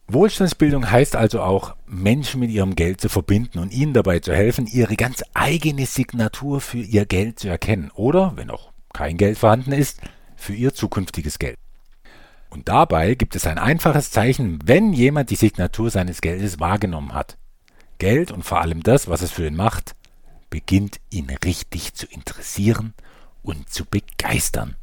Wohlstandsbildung 0.07 0.91
heißt 0.91 1.17
also 1.17 1.41
auch, 1.41 1.77
Menschen 1.87 2.41
mit 2.41 2.51
ihrem 2.51 2.77
Geld 2.77 3.01
zu 3.01 3.09
verbinden 3.09 3.59
und 3.59 3.73
ihnen 3.73 3.95
dabei 3.95 4.19
zu 4.19 4.35
helfen, 4.35 4.67
ihre 4.67 4.97
ganz 4.97 5.23
eigene 5.33 5.87
Signatur 5.87 6.61
für 6.61 6.79
ihr 6.79 7.07
Geld 7.07 7.39
zu 7.39 7.49
erkennen 7.49 7.91
oder, 7.95 8.37
wenn 8.37 8.49
noch 8.49 8.73
kein 8.93 9.17
Geld 9.17 9.39
vorhanden 9.39 9.73
ist, 9.73 10.01
für 10.37 10.55
ihr 10.55 10.75
zukünftiges 10.75 11.39
Geld. 11.39 11.57
Und 12.51 12.69
dabei 12.69 13.15
gibt 13.15 13.35
es 13.35 13.47
ein 13.47 13.59
einfaches 13.59 14.11
Zeichen, 14.11 14.61
wenn 14.65 14.93
jemand 14.93 15.31
die 15.31 15.37
Signatur 15.37 15.91
seines 15.91 16.21
Geldes 16.21 16.61
wahrgenommen 16.61 17.15
hat. 17.15 17.37
Geld 17.99 18.31
und 18.31 18.45
vor 18.45 18.61
allem 18.61 18.83
das, 18.83 19.09
was 19.09 19.23
es 19.23 19.33
für 19.33 19.47
ihn 19.47 19.57
macht, 19.57 19.97
beginnt 20.51 21.01
ihn 21.11 21.31
richtig 21.45 21.95
zu 21.95 22.07
interessieren 22.07 22.95
und 23.43 23.71
zu 23.71 23.85
begeistern. 23.87 24.77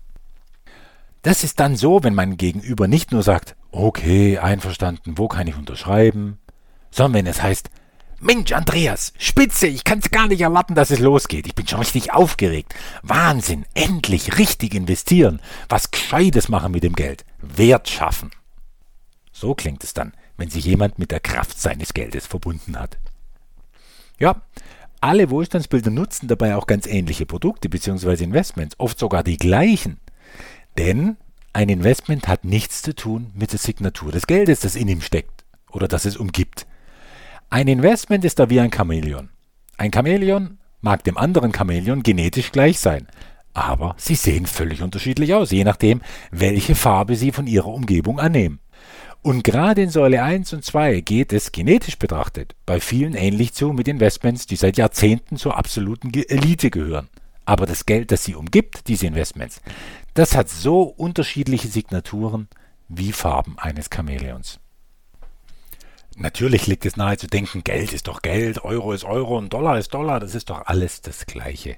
Das 1.21 1.43
ist 1.43 1.59
dann 1.59 1.75
so, 1.75 2.03
wenn 2.03 2.15
mein 2.15 2.37
Gegenüber 2.37 2.87
nicht 2.87 3.11
nur 3.11 3.21
sagt, 3.21 3.55
okay, 3.71 4.39
einverstanden, 4.39 5.17
wo 5.17 5.27
kann 5.27 5.47
ich 5.47 5.55
unterschreiben, 5.55 6.39
sondern 6.89 7.19
wenn 7.19 7.27
es 7.27 7.41
heißt, 7.41 7.69
Mensch, 8.23 8.51
Andreas, 8.51 9.13
spitze, 9.17 9.65
ich 9.65 9.83
kann 9.83 9.97
es 9.97 10.11
gar 10.11 10.27
nicht 10.27 10.41
erwarten, 10.41 10.75
dass 10.75 10.91
es 10.91 10.99
losgeht. 10.99 11.47
Ich 11.47 11.55
bin 11.55 11.67
schon 11.67 11.79
richtig 11.79 12.13
aufgeregt. 12.13 12.75
Wahnsinn, 13.01 13.65
endlich 13.73 14.37
richtig 14.37 14.75
investieren. 14.75 15.41
Was 15.69 15.89
Gescheites 15.89 16.47
machen 16.47 16.71
mit 16.71 16.83
dem 16.83 16.93
Geld. 16.93 17.25
Wert 17.41 17.89
schaffen. 17.89 18.29
So 19.31 19.55
klingt 19.55 19.83
es 19.83 19.95
dann, 19.95 20.13
wenn 20.37 20.51
sich 20.51 20.65
jemand 20.65 20.99
mit 20.99 21.09
der 21.09 21.19
Kraft 21.19 21.59
seines 21.59 21.95
Geldes 21.95 22.27
verbunden 22.27 22.77
hat. 22.77 22.99
Ja, 24.19 24.43
alle 24.99 25.31
Wohlstandsbilder 25.31 25.89
nutzen 25.89 26.27
dabei 26.27 26.55
auch 26.55 26.67
ganz 26.67 26.85
ähnliche 26.85 27.25
Produkte 27.25 27.69
bzw. 27.69 28.23
Investments, 28.23 28.75
oft 28.77 28.99
sogar 28.99 29.23
die 29.23 29.37
gleichen. 29.37 29.99
Denn 30.77 31.17
ein 31.53 31.69
Investment 31.69 32.27
hat 32.27 32.45
nichts 32.45 32.81
zu 32.81 32.95
tun 32.95 33.31
mit 33.33 33.51
der 33.51 33.59
Signatur 33.59 34.11
des 34.11 34.27
Geldes, 34.27 34.61
das 34.61 34.75
in 34.75 34.87
ihm 34.87 35.01
steckt 35.01 35.43
oder 35.71 35.87
das 35.87 36.05
es 36.05 36.17
umgibt. 36.17 36.65
Ein 37.49 37.67
Investment 37.67 38.23
ist 38.23 38.39
da 38.39 38.49
wie 38.49 38.59
ein 38.59 38.71
Chamäleon. 38.71 39.29
Ein 39.77 39.91
Chamäleon 39.91 40.57
mag 40.79 41.03
dem 41.03 41.17
anderen 41.17 41.53
Chamäleon 41.53 42.03
genetisch 42.03 42.51
gleich 42.51 42.79
sein, 42.79 43.07
aber 43.53 43.95
sie 43.97 44.15
sehen 44.15 44.45
völlig 44.45 44.81
unterschiedlich 44.81 45.33
aus, 45.33 45.51
je 45.51 45.63
nachdem, 45.63 46.01
welche 46.31 46.75
Farbe 46.75 47.15
sie 47.15 47.31
von 47.31 47.47
ihrer 47.47 47.67
Umgebung 47.67 48.19
annehmen. 48.19 48.59
Und 49.23 49.43
gerade 49.43 49.83
in 49.83 49.89
Säule 49.89 50.23
1 50.23 50.53
und 50.53 50.65
2 50.65 51.01
geht 51.01 51.31
es 51.31 51.51
genetisch 51.51 51.99
betrachtet 51.99 52.55
bei 52.65 52.79
vielen 52.79 53.13
ähnlich 53.13 53.53
zu 53.53 53.71
mit 53.71 53.87
Investments, 53.87 54.47
die 54.47 54.55
seit 54.55 54.77
Jahrzehnten 54.77 55.37
zur 55.37 55.57
absoluten 55.57 56.11
Elite 56.13 56.71
gehören. 56.71 57.07
Aber 57.45 57.65
das 57.65 57.85
Geld, 57.85 58.11
das 58.11 58.23
sie 58.23 58.33
umgibt, 58.33 58.87
diese 58.87 59.07
Investments, 59.07 59.61
das 60.13 60.35
hat 60.35 60.49
so 60.49 60.83
unterschiedliche 60.83 61.67
Signaturen 61.67 62.47
wie 62.89 63.11
Farben 63.11 63.57
eines 63.57 63.89
Chamäleons. 63.93 64.59
Natürlich 66.17 66.67
liegt 66.67 66.85
es 66.85 66.97
nahe 66.97 67.17
zu 67.17 67.27
denken, 67.27 67.63
Geld 67.63 67.93
ist 67.93 68.07
doch 68.07 68.21
Geld, 68.21 68.63
Euro 68.63 68.91
ist 68.91 69.05
Euro 69.05 69.37
und 69.37 69.53
Dollar 69.53 69.77
ist 69.77 69.93
Dollar, 69.93 70.19
das 70.19 70.35
ist 70.35 70.49
doch 70.49 70.65
alles 70.65 71.01
das 71.01 71.25
Gleiche. 71.25 71.77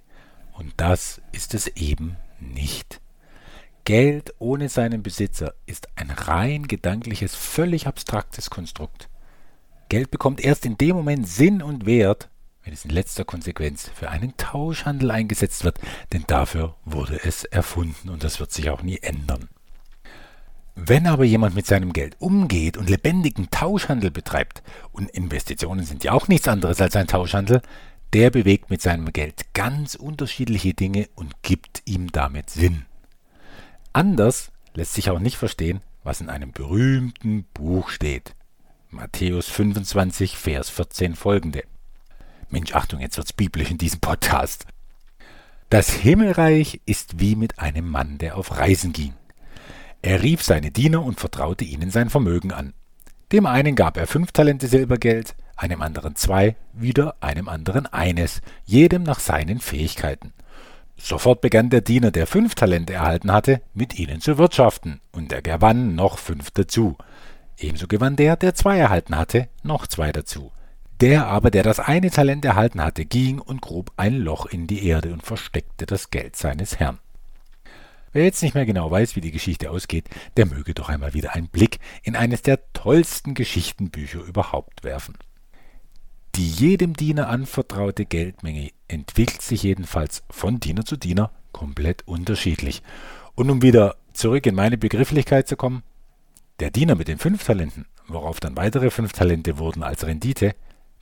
Und 0.54 0.74
das 0.78 1.22
ist 1.32 1.54
es 1.54 1.68
eben 1.68 2.18
nicht. 2.40 3.00
Geld 3.86 4.34
ohne 4.40 4.70
seinen 4.70 5.04
Besitzer 5.04 5.54
ist 5.66 5.88
ein 5.96 6.10
rein 6.10 6.68
gedankliches, 6.68 7.36
völlig 7.36 7.86
abstraktes 7.86 8.50
Konstrukt. 8.50 9.10
Geld 9.90 10.10
bekommt 10.10 10.44
erst 10.44 10.66
in 10.66 10.78
dem 10.78 10.96
Moment 10.96 11.28
Sinn 11.28 11.62
und 11.62 11.86
Wert, 11.86 12.30
wenn 12.64 12.74
es 12.74 12.86
in 12.86 12.92
letzter 12.92 13.26
Konsequenz 13.26 13.90
für 13.94 14.10
einen 14.10 14.36
Tauschhandel 14.38 15.12
eingesetzt 15.12 15.64
wird, 15.64 15.80
denn 16.14 16.24
dafür 16.28 16.76
wurde 16.86 17.20
es 17.24 17.44
erfunden 17.44 18.10
und 18.10 18.24
das 18.24 18.40
wird 18.40 18.52
sich 18.52 18.70
auch 18.70 18.84
nie 18.84 19.00
ändern. 19.02 19.50
Wenn 20.76 21.06
aber 21.06 21.24
jemand 21.24 21.56
mit 21.56 21.68
seinem 21.68 21.94
Geld 21.94 22.16
umgeht 22.20 22.78
und 22.78 22.90
lebendigen 22.90 23.50
Tauschhandel 23.52 24.10
betreibt, 24.10 24.64
und 24.92 25.10
Investitionen 25.12 25.86
sind 25.86 26.04
ja 26.04 26.14
auch 26.14 26.28
nichts 26.28 26.48
anderes 26.48 26.82
als 26.82 26.96
ein 26.96 27.08
Tauschhandel, 27.08 27.62
der 28.14 28.32
bewegt 28.32 28.70
mit 28.70 28.82
seinem 28.82 29.12
Geld 29.12 29.54
ganz 29.54 29.96
unterschiedliche 29.96 30.74
Dinge 30.74 31.10
und 31.16 31.42
gibt 31.44 31.84
ihm 31.86 32.12
damit 32.12 32.50
Sinn. 32.50 32.86
Anders 33.92 34.52
lässt 34.74 34.94
sich 34.94 35.10
auch 35.10 35.20
nicht 35.20 35.38
verstehen, 35.38 35.82
was 36.04 36.22
in 36.22 36.30
einem 36.30 36.52
berühmten 36.52 37.46
Buch 37.54 37.90
steht. 37.90 38.36
Matthäus 38.90 39.48
25, 39.48 40.38
Vers 40.38 40.70
14 40.70 41.16
folgende. 41.16 41.64
Mensch, 42.54 42.76
Achtung, 42.76 43.00
jetzt 43.00 43.18
wird's 43.18 43.34
biblisch 43.34 43.72
in 43.72 43.80
diesem 43.80 44.00
Podcast. 44.00 44.68
Das 45.72 45.90
Himmelreich 45.90 46.82
ist 46.86 47.20
wie 47.20 47.36
mit 47.36 47.58
einem 47.58 47.90
Mann, 47.90 48.20
der 48.20 48.38
auf 48.38 48.60
Reisen 48.60 48.94
ging. 48.94 49.16
Er 50.04 50.22
rief 50.22 50.44
seine 50.44 50.70
Diener 50.70 51.04
und 51.04 51.20
vertraute 51.20 51.66
ihnen 51.66 51.90
sein 51.90 52.12
Vermögen 52.12 52.52
an. 52.52 52.76
Dem 53.32 53.48
einen 53.48 53.76
gab 53.76 53.98
er 53.98 54.06
fünf 54.06 54.34
Talente 54.34 54.68
Silbergeld, 54.68 55.34
einem 55.56 55.82
anderen 55.82 56.16
zwei, 56.16 56.56
wieder 56.74 57.16
einem 57.22 57.50
anderen 57.50 57.88
eines, 57.88 58.42
jedem 58.66 59.02
nach 59.02 59.20
seinen 59.20 59.60
Fähigkeiten. 59.60 60.32
Sofort 60.96 61.42
begann 61.42 61.72
der 61.72 61.82
Diener, 61.82 62.12
der 62.12 62.28
fünf 62.28 62.54
Talente 62.54 62.94
erhalten 62.94 63.32
hatte, 63.32 63.62
mit 63.74 63.98
ihnen 63.98 64.22
zu 64.22 64.38
wirtschaften, 64.38 65.02
und 65.12 65.34
er 65.34 65.42
gewann 65.42 65.96
noch 65.96 66.20
fünf 66.20 66.52
dazu. 66.52 67.00
Ebenso 67.58 67.88
gewann 67.88 68.16
der, 68.16 68.36
der 68.36 68.54
zwei 68.54 68.78
erhalten 68.78 69.18
hatte, 69.18 69.50
noch 69.64 69.88
zwei 69.88 70.12
dazu. 70.12 70.52
Der 71.04 71.28
aber, 71.28 71.52
der 71.52 71.64
das 71.64 71.82
eine 71.82 72.12
Talent 72.12 72.46
erhalten 72.46 72.82
hatte, 72.82 73.04
ging 73.04 73.40
und 73.40 73.62
grub 73.62 73.92
ein 73.98 74.20
Loch 74.20 74.46
in 74.46 74.68
die 74.68 74.88
Erde 74.88 75.12
und 75.12 75.22
versteckte 75.22 75.86
das 75.86 76.12
Geld 76.12 76.38
seines 76.38 76.80
Herrn. 76.80 76.98
Wer 78.14 78.24
jetzt 78.24 78.42
nicht 78.42 78.56
mehr 78.56 78.66
genau 78.66 78.90
weiß, 78.90 79.18
wie 79.18 79.20
die 79.20 79.34
Geschichte 79.34 79.70
ausgeht, 79.70 80.06
der 80.38 80.46
möge 80.46 80.74
doch 80.74 80.88
einmal 80.88 81.14
wieder 81.14 81.36
einen 81.36 81.50
Blick 81.50 81.80
in 82.04 82.16
eines 82.16 82.42
der 82.42 82.72
tollsten 82.72 83.34
Geschichtenbücher 83.34 84.22
überhaupt 84.22 84.86
werfen. 84.86 85.18
Die 86.36 86.48
jedem 86.48 86.94
Diener 86.94 87.28
anvertraute 87.28 88.06
Geldmenge 88.06 88.70
entwickelt 88.88 89.42
sich 89.42 89.62
jedenfalls 89.62 90.24
von 90.30 90.62
Diener 90.62 90.86
zu 90.86 90.96
Diener 90.96 91.32
komplett 91.52 92.08
unterschiedlich. 92.08 92.82
Und 93.36 93.50
um 93.50 93.62
wieder 93.62 93.98
zurück 94.14 94.46
in 94.46 94.56
meine 94.56 94.78
Begrifflichkeit 94.78 95.50
zu 95.50 95.58
kommen, 95.58 95.84
der 96.62 96.72
Diener 96.72 96.96
mit 96.96 97.10
den 97.10 97.18
fünf 97.18 97.44
Talenten, 97.44 97.88
worauf 98.08 98.40
dann 98.40 98.56
weitere 98.56 98.90
fünf 98.90 99.12
Talente 99.12 99.58
wurden 99.58 99.84
als 99.84 100.08
Rendite, 100.08 100.56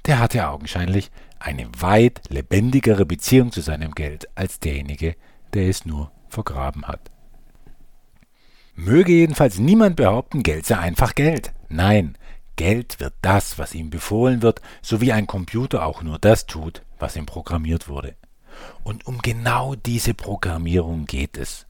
der 0.06 0.20
hatte 0.20 0.48
augenscheinlich 0.48 1.12
eine 1.40 1.68
weit 1.80 2.22
lebendigere 2.30 3.06
Beziehung 3.06 3.52
zu 3.52 3.62
seinem 3.62 3.94
Geld 3.94 4.28
als 4.36 4.60
derjenige, 4.60 5.16
der 5.54 5.68
es 5.70 5.86
nur 5.86 6.12
vergraben 6.30 6.88
hat. 6.88 7.12
Möge 8.76 9.12
jedenfalls 9.12 9.60
niemand 9.60 9.96
behaupten, 9.96 10.44
Geld 10.44 10.66
sei 10.66 10.78
einfach 10.78 11.14
Geld. 11.16 11.52
Nein, 11.70 12.18
Geld 12.56 13.00
wird 13.00 13.14
das, 13.22 13.58
was 13.58 13.74
ihm 13.74 13.90
befohlen 13.90 14.42
wird, 14.42 14.62
so 14.82 15.02
wie 15.02 15.12
ein 15.12 15.28
Computer 15.28 15.86
auch 15.86 16.04
nur 16.04 16.20
das 16.20 16.46
tut, 16.46 16.84
was 17.00 17.16
ihm 17.16 17.26
programmiert 17.26 17.88
wurde. 17.88 18.16
Und 18.84 19.08
um 19.08 19.20
genau 19.20 19.76
diese 19.76 20.14
Programmierung 20.14 21.06
geht 21.06 21.38
es. 21.38 21.66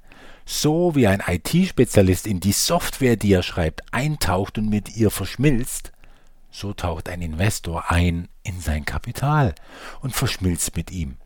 so 0.46 0.96
wie 0.96 1.08
ein 1.08 1.24
IT-Spezialist 1.26 2.28
in 2.28 2.39
die 2.39 2.52
Software, 2.52 3.15
die 3.15 3.34
er 3.34 3.44
schreibt, 3.44 3.94
eintaucht 3.94 4.58
und 4.58 4.70
mit 4.70 4.96
ihr 4.96 5.12
verschmilzt, 5.12 5.91
so 6.51 6.73
taucht 6.73 7.09
ein 7.09 7.21
Investor 7.21 7.91
ein 7.91 8.27
in 8.43 8.59
sein 8.59 8.85
Kapital 8.85 9.55
und 10.01 10.15
verschmilzt 10.15 10.75
mit 10.75 10.91
ihm. 10.91 11.17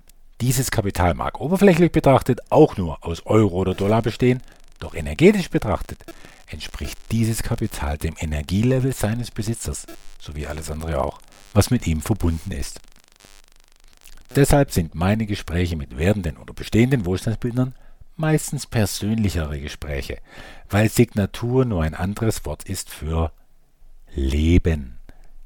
Dieses 0.41 0.71
Kapital 0.71 1.13
mag 1.13 1.39
oberflächlich 1.39 1.91
betrachtet 1.91 2.39
auch 2.51 2.77
nur 2.77 3.03
aus 3.05 3.25
Euro 3.25 3.55
oder 3.57 3.73
Dollar 3.73 4.01
bestehen, 4.01 4.41
doch 4.79 4.93
energetisch 4.93 5.49
betrachtet 5.49 6.05
entspricht 6.47 6.97
dieses 7.11 7.43
Kapital 7.43 7.97
dem 7.97 8.15
Energielevel 8.19 8.93
seines 8.93 9.31
Besitzers, 9.31 9.87
so 10.19 10.35
wie 10.35 10.47
alles 10.47 10.69
andere 10.69 11.01
auch, 11.01 11.19
was 11.53 11.71
mit 11.71 11.87
ihm 11.87 12.01
verbunden 12.01 12.51
ist. 12.51 12.79
Deshalb 14.35 14.71
sind 14.71 14.95
meine 14.95 15.25
Gespräche 15.25 15.75
mit 15.75 15.97
werdenden 15.97 16.37
oder 16.37 16.53
bestehenden 16.53 17.05
Wohlstandsbildnern 17.05 17.73
meistens 18.17 18.65
persönlichere 18.67 19.59
Gespräche, 19.59 20.19
weil 20.69 20.89
Signatur 20.89 21.65
nur 21.65 21.83
ein 21.83 21.95
anderes 21.95 22.45
Wort 22.45 22.63
ist 22.63 22.89
für 22.89 23.31
Leben 24.13 24.97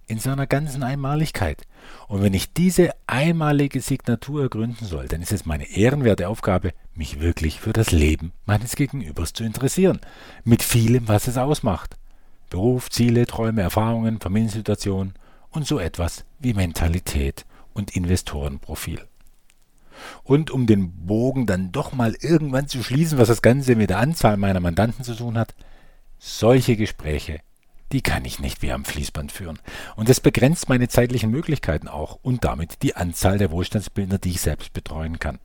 in 0.10 0.20
seiner 0.20 0.48
ganzen 0.48 0.82
Einmaligkeit. 0.82 1.62
Und 2.08 2.24
wenn 2.24 2.34
ich 2.34 2.52
diese 2.52 2.92
einmalige 3.06 3.80
Signatur 3.80 4.44
ergründen 4.44 4.86
soll, 4.86 5.08
dann 5.08 5.22
ist 5.22 5.32
es 5.32 5.46
meine 5.46 5.70
ehrenwerte 5.70 6.28
Aufgabe, 6.28 6.74
mich 6.96 7.20
wirklich 7.20 7.60
für 7.60 7.74
das 7.74 7.92
Leben 7.92 8.34
meines 8.46 8.76
Gegenübers 8.76 9.34
zu 9.34 9.44
interessieren, 9.44 10.00
mit 10.44 10.64
vielem, 10.64 11.08
was 11.08 11.28
es 11.28 11.38
ausmacht. 11.38 11.96
Beruf, 12.50 12.90
Ziele, 12.90 13.28
Träume, 13.28 13.62
Erfahrungen, 13.62 14.20
Familiensituation 14.20 15.14
und 15.52 15.68
so 15.68 15.80
etwas 15.80 16.26
wie 16.40 16.56
Mentalität 16.56 17.46
und 17.74 17.96
Investorenprofil. 17.96 19.02
Und 20.24 20.50
um 20.50 20.66
den 20.66 21.06
Bogen 21.06 21.46
dann 21.46 21.72
doch 21.72 21.94
mal 21.94 22.16
irgendwann 22.20 22.68
zu 22.68 22.82
schließen, 22.82 23.20
was 23.20 23.28
das 23.28 23.44
Ganze 23.44 23.76
mit 23.76 23.92
der 23.92 24.00
Anzahl 24.00 24.38
meiner 24.38 24.60
Mandanten 24.60 25.04
zu 25.04 25.14
tun 25.14 25.38
hat, 25.38 25.54
solche 26.18 26.76
Gespräche, 26.78 27.42
die 27.92 28.02
kann 28.02 28.26
ich 28.26 28.40
nicht 28.40 28.62
wie 28.62 28.72
am 28.72 28.86
Fließband 28.86 29.32
führen. 29.32 29.60
Und 29.96 30.10
das 30.10 30.20
begrenzt 30.20 30.70
meine 30.70 30.88
zeitlichen 30.88 31.32
Möglichkeiten 31.32 31.88
auch 31.88 32.20
und 32.22 32.44
damit 32.44 32.84
die 32.84 32.96
Anzahl 32.96 33.38
der 33.38 33.52
Wohlstandsbildner, 33.52 34.18
die 34.18 34.32
ich 34.32 34.42
selbst 34.42 34.74
betreuen 34.74 35.20
kann. 35.20 35.40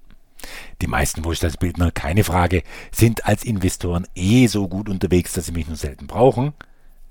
Die 0.83 0.87
meisten 0.87 1.25
Wohlstandsbildner, 1.25 1.91
keine 1.91 2.25
Frage, 2.25 2.63
sind 2.91 3.27
als 3.27 3.45
Investoren 3.45 4.07
eh 4.15 4.47
so 4.47 4.69
gut 4.69 4.89
unterwegs, 4.89 5.33
dass 5.33 5.47
sie 5.47 5.53
mich 5.53 5.67
nur 5.67 5.77
selten 5.77 6.07
brauchen, 6.07 6.53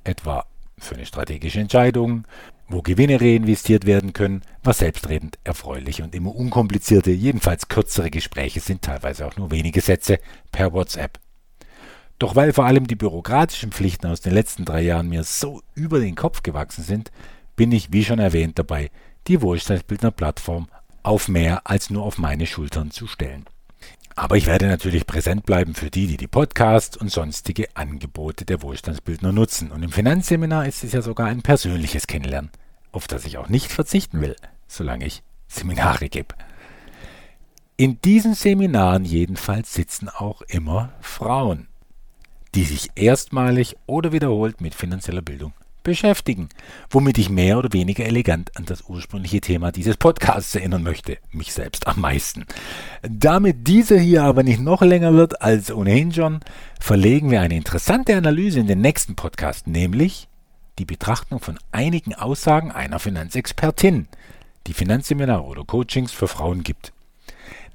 etwa 0.03 0.45
für 0.77 0.95
eine 0.95 1.05
strategische 1.05 1.59
Entscheidung, 1.59 2.25
wo 2.67 2.81
Gewinne 2.81 3.19
reinvestiert 3.19 3.85
werden 3.85 4.13
können, 4.13 4.41
was 4.63 4.79
selbstredend 4.79 5.37
erfreuliche 5.43 6.03
und 6.03 6.15
immer 6.15 6.35
unkomplizierte, 6.35 7.11
jedenfalls 7.11 7.67
kürzere 7.67 8.09
Gespräche 8.09 8.59
sind, 8.59 8.81
teilweise 8.81 9.25
auch 9.25 9.37
nur 9.37 9.51
wenige 9.51 9.81
Sätze 9.81 10.19
per 10.51 10.73
WhatsApp. 10.73 11.19
Doch 12.19 12.35
weil 12.35 12.53
vor 12.53 12.65
allem 12.65 12.87
die 12.87 12.95
bürokratischen 12.95 13.71
Pflichten 13.71 14.07
aus 14.07 14.21
den 14.21 14.33
letzten 14.33 14.65
drei 14.65 14.81
Jahren 14.81 15.09
mir 15.09 15.23
so 15.23 15.61
über 15.75 15.99
den 15.99 16.15
Kopf 16.15 16.43
gewachsen 16.43 16.83
sind, 16.83 17.11
bin 17.55 17.71
ich, 17.71 17.91
wie 17.91 18.05
schon 18.05 18.19
erwähnt, 18.19 18.57
dabei, 18.57 18.91
die 19.27 19.41
Wohlstandsbildner 19.41 20.11
Plattform 20.11 20.67
auf 21.01 21.27
mehr 21.27 21.61
als 21.65 21.89
nur 21.89 22.03
auf 22.03 22.17
meine 22.17 22.45
Schultern 22.45 22.91
zu 22.91 23.07
stellen. 23.07 23.45
Aber 24.15 24.37
ich 24.37 24.45
werde 24.45 24.67
natürlich 24.67 25.07
präsent 25.07 25.45
bleiben 25.45 25.73
für 25.73 25.89
die, 25.89 26.07
die 26.07 26.17
die 26.17 26.27
Podcasts 26.27 26.95
und 26.95 27.11
sonstige 27.11 27.67
Angebote 27.75 28.45
der 28.45 28.61
Wohlstandsbildner 28.61 29.31
nutzen. 29.31 29.71
Und 29.71 29.83
im 29.83 29.91
Finanzseminar 29.91 30.67
ist 30.67 30.83
es 30.83 30.91
ja 30.91 31.01
sogar 31.01 31.27
ein 31.27 31.41
persönliches 31.41 32.07
Kennenlernen 32.07 32.51
auf 32.93 33.07
das 33.07 33.25
ich 33.25 33.37
auch 33.37 33.49
nicht 33.49 33.71
verzichten 33.71 34.21
will, 34.21 34.35
solange 34.67 35.05
ich 35.05 35.23
Seminare 35.47 36.07
gebe. 36.07 36.35
In 37.75 37.99
diesen 38.01 38.35
Seminaren 38.35 39.03
jedenfalls 39.03 39.73
sitzen 39.73 40.07
auch 40.07 40.41
immer 40.43 40.93
Frauen, 41.01 41.67
die 42.55 42.63
sich 42.63 42.89
erstmalig 42.95 43.75
oder 43.85 44.11
wiederholt 44.11 44.61
mit 44.61 44.75
finanzieller 44.75 45.21
Bildung 45.21 45.53
beschäftigen, 45.83 46.49
womit 46.89 47.17
ich 47.17 47.29
mehr 47.29 47.57
oder 47.57 47.73
weniger 47.73 48.05
elegant 48.05 48.55
an 48.57 48.65
das 48.65 48.83
ursprüngliche 48.87 49.41
Thema 49.41 49.71
dieses 49.71 49.97
Podcasts 49.97 50.55
erinnern 50.55 50.81
möchte, 50.81 51.17
mich 51.31 51.53
selbst 51.53 51.87
am 51.87 51.99
meisten. 51.99 52.45
Damit 53.01 53.67
dieser 53.67 53.99
hier 53.99 54.23
aber 54.23 54.43
nicht 54.43 54.61
noch 54.61 54.81
länger 54.81 55.13
wird 55.13 55.41
als 55.41 55.71
ohnehin 55.71 56.13
schon, 56.13 56.39
verlegen 56.79 57.29
wir 57.29 57.41
eine 57.41 57.57
interessante 57.57 58.15
Analyse 58.15 58.59
in 58.59 58.67
den 58.67 58.81
nächsten 58.81 59.15
Podcast, 59.15 59.67
nämlich 59.67 60.27
die 60.79 60.85
Betrachtung 60.85 61.39
von 61.39 61.59
einigen 61.71 62.15
Aussagen 62.15 62.71
einer 62.71 62.99
Finanzexpertin, 62.99 64.07
die 64.65 64.73
Finanzseminare 64.73 65.43
oder 65.43 65.65
Coachings 65.65 66.11
für 66.11 66.27
Frauen 66.27 66.63
gibt. 66.63 66.93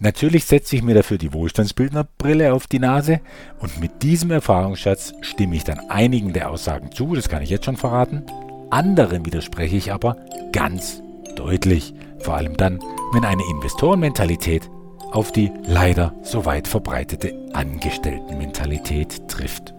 Natürlich 0.00 0.44
setze 0.44 0.76
ich 0.76 0.82
mir 0.82 0.94
dafür 0.94 1.18
die 1.18 1.32
Wohlstandsbildnerbrille 1.32 2.52
auf 2.52 2.68
die 2.68 2.78
Nase 2.78 3.20
und 3.58 3.80
mit 3.80 4.02
diesem 4.02 4.30
Erfahrungsschatz 4.30 5.12
stimme 5.22 5.56
ich 5.56 5.64
dann 5.64 5.80
einigen 5.90 6.32
der 6.32 6.50
Aussagen 6.50 6.92
zu, 6.92 7.14
das 7.14 7.28
kann 7.28 7.42
ich 7.42 7.50
jetzt 7.50 7.64
schon 7.64 7.76
verraten. 7.76 8.24
Anderen 8.70 9.26
widerspreche 9.26 9.76
ich 9.76 9.92
aber 9.92 10.16
ganz 10.52 11.02
deutlich, 11.34 11.94
vor 12.20 12.34
allem 12.36 12.56
dann, 12.56 12.78
wenn 13.12 13.24
eine 13.24 13.42
Investorenmentalität 13.50 14.70
auf 15.10 15.32
die 15.32 15.50
leider 15.66 16.14
so 16.22 16.44
weit 16.44 16.68
verbreitete 16.68 17.34
Angestelltenmentalität 17.52 19.26
trifft. 19.28 19.74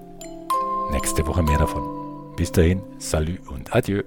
Nächste 0.91 1.25
Woche 1.27 1.43
mehr 1.43 1.59
davon. 1.59 2.35
Bis 2.35 2.51
dahin, 2.51 2.81
salut 2.97 3.47
und 3.47 3.73
adieu. 3.73 4.01